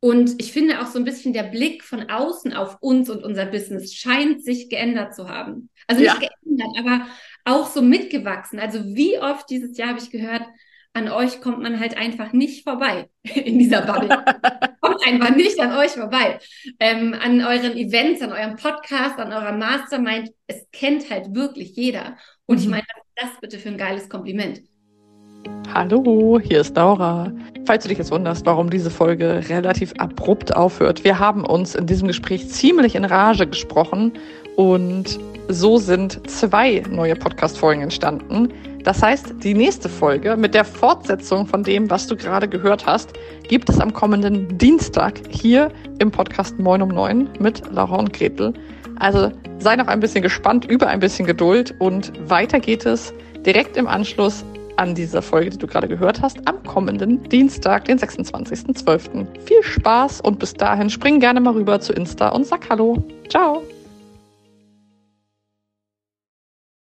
Und 0.00 0.40
ich 0.40 0.52
finde 0.52 0.80
auch 0.80 0.86
so 0.86 0.98
ein 0.98 1.04
bisschen 1.04 1.32
der 1.32 1.44
Blick 1.44 1.82
von 1.82 2.10
außen 2.10 2.52
auf 2.52 2.76
uns 2.80 3.08
und 3.08 3.24
unser 3.24 3.46
Business 3.46 3.94
scheint 3.94 4.44
sich 4.44 4.68
geändert 4.68 5.14
zu 5.14 5.28
haben. 5.28 5.70
Also 5.86 6.02
nicht 6.02 6.22
ja. 6.22 6.28
geändert, 6.44 6.68
aber 6.78 7.06
auch 7.46 7.68
so 7.68 7.80
mitgewachsen. 7.80 8.58
Also 8.58 8.84
wie 8.84 9.18
oft 9.18 9.48
dieses 9.48 9.76
Jahr 9.78 9.90
habe 9.90 10.00
ich 10.00 10.10
gehört, 10.10 10.42
an 10.92 11.08
euch 11.08 11.40
kommt 11.40 11.60
man 11.60 11.78
halt 11.78 11.96
einfach 11.96 12.32
nicht 12.32 12.64
vorbei 12.64 13.08
in 13.22 13.58
dieser 13.58 13.82
Bubble. 13.82 14.08
kommt 14.80 15.06
einfach 15.06 15.34
nicht 15.34 15.60
an 15.60 15.76
euch 15.76 15.92
vorbei. 15.92 16.38
Ähm, 16.80 17.14
an 17.14 17.40
euren 17.42 17.76
Events, 17.76 18.22
an 18.22 18.32
eurem 18.32 18.56
Podcast, 18.56 19.18
an 19.18 19.32
eurer 19.32 19.52
Mastermind. 19.52 20.30
Es 20.46 20.66
kennt 20.72 21.10
halt 21.10 21.34
wirklich 21.34 21.76
jeder. 21.76 22.16
Und 22.46 22.56
mhm. 22.56 22.62
ich 22.62 22.68
meine, 22.68 22.84
was 22.94 23.04
ist 23.04 23.32
das 23.34 23.40
bitte 23.40 23.58
für 23.58 23.68
ein 23.68 23.78
geiles 23.78 24.08
Kompliment? 24.08 24.62
Hallo, 25.74 26.40
hier 26.42 26.60
ist 26.60 26.76
Laura. 26.76 27.30
Falls 27.66 27.82
du 27.82 27.88
dich 27.88 27.98
jetzt 27.98 28.10
wunderst, 28.10 28.46
warum 28.46 28.70
diese 28.70 28.90
Folge 28.90 29.42
relativ 29.48 29.92
abrupt 29.98 30.54
aufhört, 30.54 31.04
wir 31.04 31.18
haben 31.18 31.44
uns 31.44 31.74
in 31.74 31.86
diesem 31.86 32.08
Gespräch 32.08 32.48
ziemlich 32.48 32.94
in 32.94 33.04
Rage 33.04 33.46
gesprochen 33.46 34.12
und 34.56 35.18
so 35.48 35.76
sind 35.76 36.28
zwei 36.30 36.82
neue 36.88 37.14
Podcast-Folgen 37.14 37.82
entstanden. 37.82 38.48
Das 38.84 39.02
heißt, 39.02 39.34
die 39.42 39.52
nächste 39.52 39.88
Folge 39.88 40.36
mit 40.36 40.54
der 40.54 40.64
Fortsetzung 40.64 41.46
von 41.46 41.62
dem, 41.62 41.90
was 41.90 42.06
du 42.06 42.16
gerade 42.16 42.48
gehört 42.48 42.86
hast, 42.86 43.12
gibt 43.48 43.68
es 43.68 43.80
am 43.80 43.92
kommenden 43.92 44.56
Dienstag 44.58 45.20
hier 45.28 45.70
im 45.98 46.10
Podcast 46.10 46.58
Moin 46.58 46.82
um 46.82 46.88
Neun 46.90 47.28
mit 47.38 47.62
Laura 47.72 47.96
und 47.96 48.12
Gretel. 48.12 48.54
Also 48.98 49.30
sei 49.58 49.76
noch 49.76 49.88
ein 49.88 50.00
bisschen 50.00 50.22
gespannt, 50.22 50.64
über 50.66 50.86
ein 50.86 51.00
bisschen 51.00 51.26
Geduld 51.26 51.74
und 51.80 52.12
weiter 52.30 52.60
geht 52.60 52.86
es 52.86 53.12
direkt 53.44 53.76
im 53.76 53.86
Anschluss 53.86 54.44
an 54.76 54.94
dieser 54.94 55.22
Folge, 55.22 55.50
die 55.50 55.58
du 55.58 55.66
gerade 55.66 55.88
gehört 55.88 56.22
hast, 56.22 56.46
am 56.46 56.62
kommenden 56.62 57.22
Dienstag, 57.24 57.84
den 57.86 57.98
26.12. 57.98 59.26
Viel 59.44 59.62
Spaß 59.62 60.20
und 60.20 60.38
bis 60.38 60.54
dahin 60.54 60.90
spring 60.90 61.20
gerne 61.20 61.40
mal 61.40 61.54
rüber 61.54 61.80
zu 61.80 61.92
Insta 61.92 62.28
und 62.28 62.46
sag 62.46 62.68
Hallo. 62.70 63.02
Ciao. 63.28 63.62